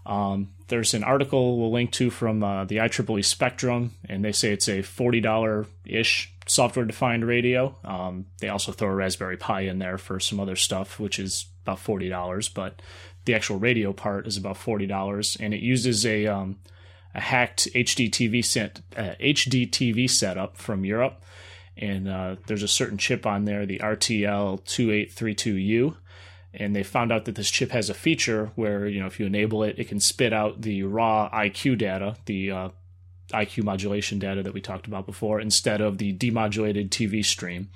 [0.05, 4.51] Um, there's an article we'll link to from uh, the IEEE Spectrum, and they say
[4.51, 7.75] it's a $40 ish software defined radio.
[7.83, 11.47] Um, they also throw a Raspberry Pi in there for some other stuff, which is
[11.63, 12.83] about $40, but
[13.25, 16.59] the actual radio part is about $40, and it uses a, um,
[17.15, 21.23] a hacked HDTV, set, uh, HDTV setup from Europe.
[21.77, 25.95] And uh, there's a certain chip on there, the RTL2832U
[26.57, 29.25] and they found out that this chip has a feature where you know if you
[29.25, 32.69] enable it it can spit out the raw iq data the uh,
[33.33, 37.69] iq modulation data that we talked about before instead of the demodulated tv stream.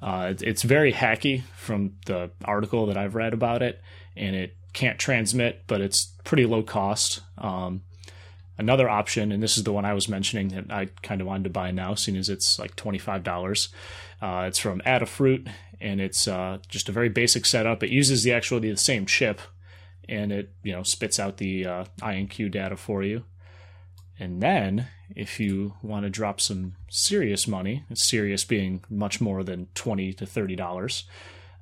[0.00, 3.80] Uh, it's very hacky from the article that i've read about it
[4.16, 7.20] and it can't transmit but it's pretty low cost.
[7.38, 7.82] Um,
[8.58, 11.44] another option and this is the one i was mentioning that i kind of wanted
[11.44, 13.68] to buy now seeing as it's like $25
[14.22, 15.48] uh, it's from Adafruit,
[15.80, 17.82] and it's uh, just a very basic setup.
[17.82, 19.40] It uses the actually the same chip,
[20.08, 23.24] and it you know spits out the uh, INQ data for you.
[24.20, 24.86] And then,
[25.16, 30.24] if you want to drop some serious money, serious being much more than twenty to
[30.24, 31.02] thirty dollars,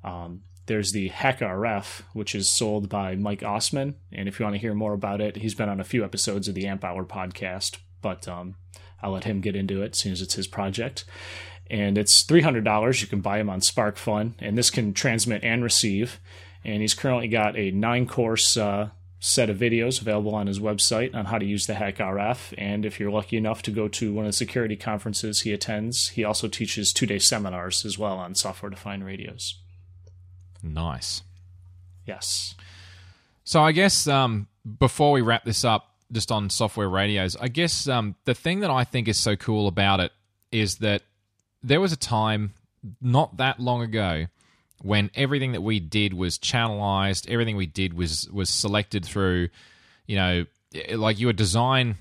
[0.03, 3.95] um, there's the HackRF, which is sold by Mike Ossmann.
[4.11, 6.47] And if you want to hear more about it, he's been on a few episodes
[6.47, 8.55] of the Amp Hour podcast, but um,
[9.01, 11.05] I'll let him get into it, seeing as it's his project
[11.71, 13.01] and it's three hundred dollars.
[13.01, 16.19] You can buy them on SparkFun, and this can transmit and receive.
[16.63, 18.89] And he's currently got a nine-course uh,
[19.19, 22.53] set of videos available on his website on how to use the Hack RF.
[22.57, 26.09] And if you're lucky enough to go to one of the security conferences he attends,
[26.09, 29.60] he also teaches two-day seminars as well on software-defined radios.
[30.63, 31.21] Nice.
[32.05, 32.55] Yes.
[33.43, 34.47] So I guess um,
[34.79, 38.69] before we wrap this up, just on software radios, I guess um, the thing that
[38.69, 40.11] I think is so cool about it
[40.51, 41.03] is that
[41.63, 42.53] there was a time
[43.01, 44.27] not that long ago
[44.81, 49.49] when everything that we did was channelized, everything we did was was selected through,
[50.07, 50.45] you know,
[50.95, 51.95] like you would design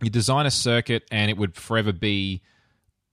[0.00, 2.42] you design a circuit and it would forever be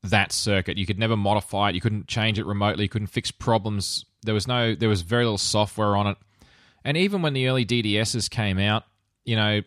[0.03, 0.77] that circuit.
[0.77, 1.75] You could never modify it.
[1.75, 2.83] You couldn't change it remotely.
[2.83, 4.05] You couldn't fix problems.
[4.23, 4.75] There was no.
[4.75, 6.17] There was very little software on it.
[6.83, 8.83] And even when the early DDSs came out,
[9.25, 9.61] you know,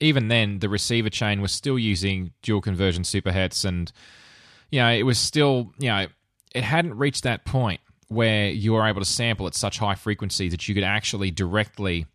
[0.00, 3.90] even then the receiver chain was still using dual conversion superhets, and
[4.70, 6.06] you know, it was still, you know,
[6.54, 10.52] it hadn't reached that point where you were able to sample at such high frequencies
[10.52, 12.06] that you could actually directly,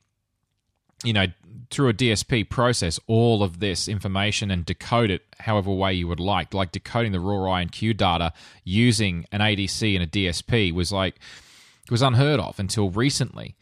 [1.03, 1.25] you know,
[1.69, 6.19] through a DSP process all of this information and decode it however way you would
[6.19, 6.53] like.
[6.53, 8.33] Like decoding the raw INQ data
[8.63, 11.15] using an ADC and a DSP was like
[11.91, 13.55] was unheard of until recently.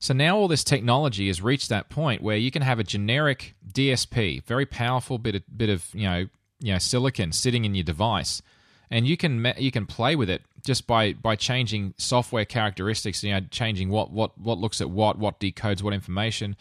[0.00, 3.54] So now all this technology has reached that point where you can have a generic
[3.70, 6.26] DSP, very powerful bit of, bit of you know
[6.58, 8.42] you know silicon sitting in your device,
[8.90, 13.22] and you can you can play with it just by by changing software characteristics.
[13.22, 16.56] You know, changing what what what looks at what, what decodes what information,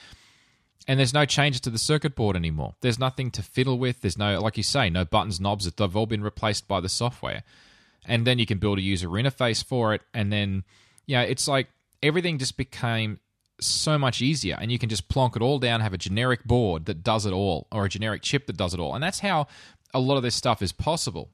[0.85, 2.75] and there's no changes to the circuit board anymore.
[2.81, 4.01] There's nothing to fiddle with.
[4.01, 5.71] There's no like you say, no buttons, knobs.
[5.71, 7.43] They've all been replaced by the software,
[8.05, 10.65] and then you can build a user interface for it, and then
[11.09, 11.69] yeah, it's like
[12.03, 13.19] everything just became
[13.59, 16.85] so much easier and you can just plonk it all down have a generic board
[16.85, 18.93] that does it all or a generic chip that does it all.
[18.93, 19.47] And that's how
[19.91, 21.29] a lot of this stuff is possible.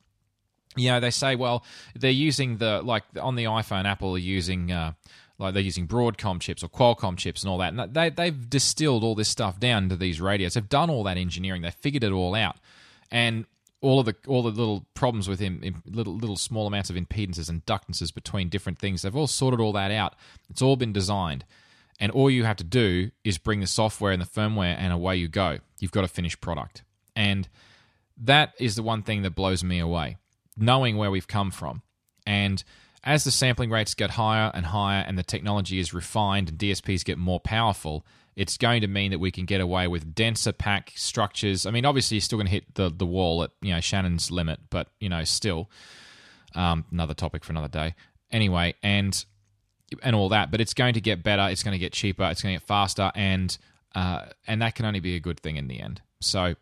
[0.77, 4.71] You know they say well they're using the like on the iphone apple are using
[4.71, 4.93] uh,
[5.37, 7.73] like they're using broadcom chips or qualcomm chips and all that.
[7.73, 10.53] And they, they've distilled all this stuff down into these radios.
[10.53, 11.63] They've done all that engineering.
[11.63, 12.55] They've figured it all out.
[13.11, 13.45] And
[13.85, 17.49] all of the all the little problems with him, little little small amounts of impedances
[17.49, 19.03] and ductances between different things.
[19.03, 20.15] They've all sorted all that out.
[20.49, 21.45] It's all been designed,
[21.99, 25.17] and all you have to do is bring the software and the firmware, and away
[25.17, 25.59] you go.
[25.79, 26.83] You've got a finished product,
[27.15, 27.47] and
[28.17, 30.17] that is the one thing that blows me away.
[30.57, 31.83] Knowing where we've come from,
[32.25, 32.63] and
[33.03, 37.05] as the sampling rates get higher and higher, and the technology is refined and DSPs
[37.05, 38.03] get more powerful,
[38.35, 41.65] it's going to mean that we can get away with denser pack structures.
[41.65, 44.29] I mean, obviously, you're still going to hit the the wall at you know Shannon's
[44.31, 45.69] limit, but you know, still
[46.53, 47.95] um, another topic for another day.
[48.31, 49.25] Anyway, and
[50.03, 51.47] and all that, but it's going to get better.
[51.49, 52.23] It's going to get cheaper.
[52.25, 53.57] It's going to get faster, and
[53.93, 56.01] uh, and that can only be a good thing in the end.
[56.19, 56.55] So,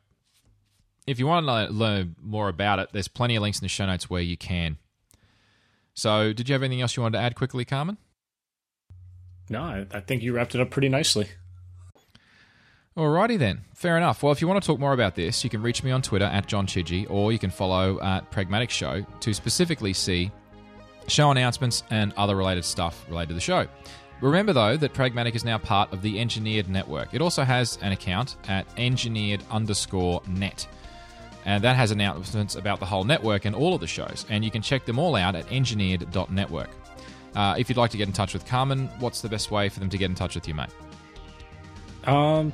[1.08, 3.86] if you want to learn more about it, there's plenty of links in the show
[3.88, 4.78] notes where you can.
[5.96, 7.98] So, did you have anything else you wanted to add quickly, Carmen?
[9.50, 11.30] No, I, I think you wrapped it up pretty nicely.
[12.96, 14.22] Alrighty then, fair enough.
[14.22, 16.26] Well, if you want to talk more about this, you can reach me on Twitter
[16.26, 16.68] at John
[17.10, 20.32] or you can follow at Pragmatic Show to specifically see
[21.08, 23.68] show announcements and other related stuff related to the show.
[24.22, 27.16] Remember though that Pragmatic is now part of the Engineered Network.
[27.16, 30.68] It also has an account at engineered underscore net.
[31.46, 34.26] And that has announcements about the whole network and all of the shows.
[34.30, 36.70] And you can check them all out at engineered.network.
[37.36, 39.80] Uh, if you'd like to get in touch with Carmen, what's the best way for
[39.80, 40.70] them to get in touch with you, mate?
[42.06, 42.54] Um,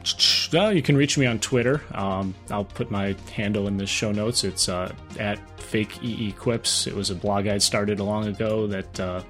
[0.53, 1.81] well, you can reach me on Twitter.
[1.93, 4.43] Um, I'll put my handle in the show notes.
[4.43, 6.87] It's uh, at fake ee quips.
[6.87, 9.23] It was a blog I started a long ago that uh,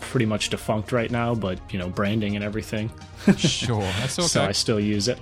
[0.00, 2.90] pretty much defunct right now, but you know, branding and everything.
[3.36, 4.28] sure, that's okay.
[4.28, 5.18] so I still use it.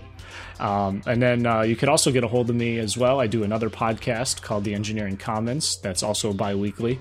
[0.59, 3.19] Um, and then uh, you could also get a hold of me as well.
[3.19, 5.79] I do another podcast called The Engineering Commons.
[5.79, 6.99] That's also bi weekly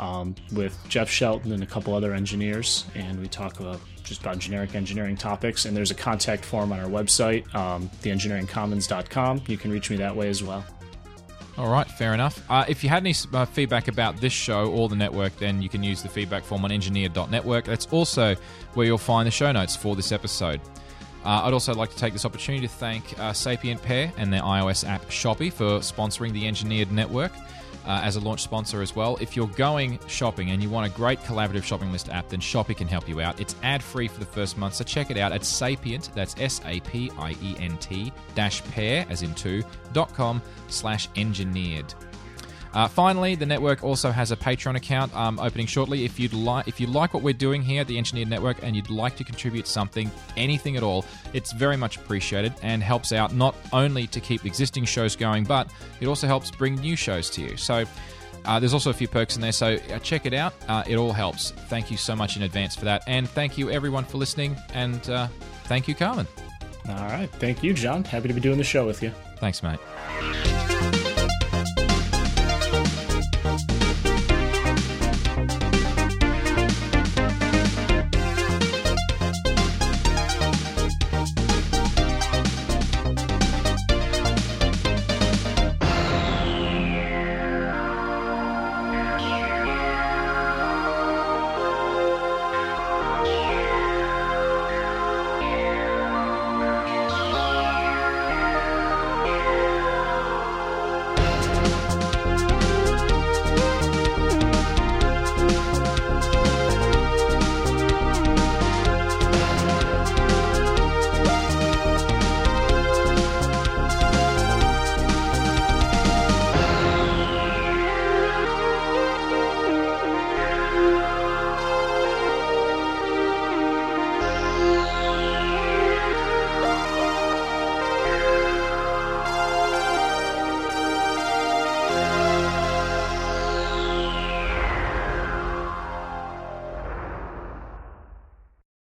[0.00, 2.86] um, with Jeff Shelton and a couple other engineers.
[2.96, 5.66] And we talk about just about generic engineering topics.
[5.66, 9.42] And there's a contact form on our website, um, theengineeringcommons.com.
[9.46, 10.64] You can reach me that way as well.
[11.58, 12.42] All right, fair enough.
[12.48, 15.68] Uh, if you had any uh, feedback about this show or the network, then you
[15.68, 17.66] can use the feedback form on engineer.network.
[17.66, 18.34] That's also
[18.74, 20.60] where you'll find the show notes for this episode.
[21.24, 24.40] Uh, I'd also like to take this opportunity to thank uh, Sapient Pair and their
[24.40, 27.32] iOS app Shopi for sponsoring the Engineered Network
[27.86, 29.18] uh, as a launch sponsor as well.
[29.20, 32.74] If you're going shopping and you want a great collaborative shopping list app, then Shopi
[32.74, 33.38] can help you out.
[33.38, 36.62] It's ad free for the first month, so check it out at Sapient, that's S
[36.64, 39.62] A P I E N T, dash pair, as in two,
[39.92, 41.92] dot com slash engineered.
[42.72, 46.04] Uh, finally, the network also has a Patreon account um, opening shortly.
[46.04, 48.76] If you'd like, if you like what we're doing here at the Engineered Network, and
[48.76, 53.34] you'd like to contribute something, anything at all, it's very much appreciated and helps out
[53.34, 57.42] not only to keep existing shows going, but it also helps bring new shows to
[57.42, 57.56] you.
[57.56, 57.84] So.
[58.46, 60.54] Uh, there's also a few perks in there, so uh, check it out.
[60.66, 61.50] Uh, it all helps.
[61.50, 63.02] Thank you so much in advance for that.
[63.06, 64.56] And thank you, everyone, for listening.
[64.72, 65.28] And uh,
[65.64, 66.26] thank you, Carmen.
[66.88, 67.28] All right.
[67.32, 68.02] Thank you, John.
[68.02, 69.12] Happy to be doing the show with you.
[69.36, 69.78] Thanks, mate.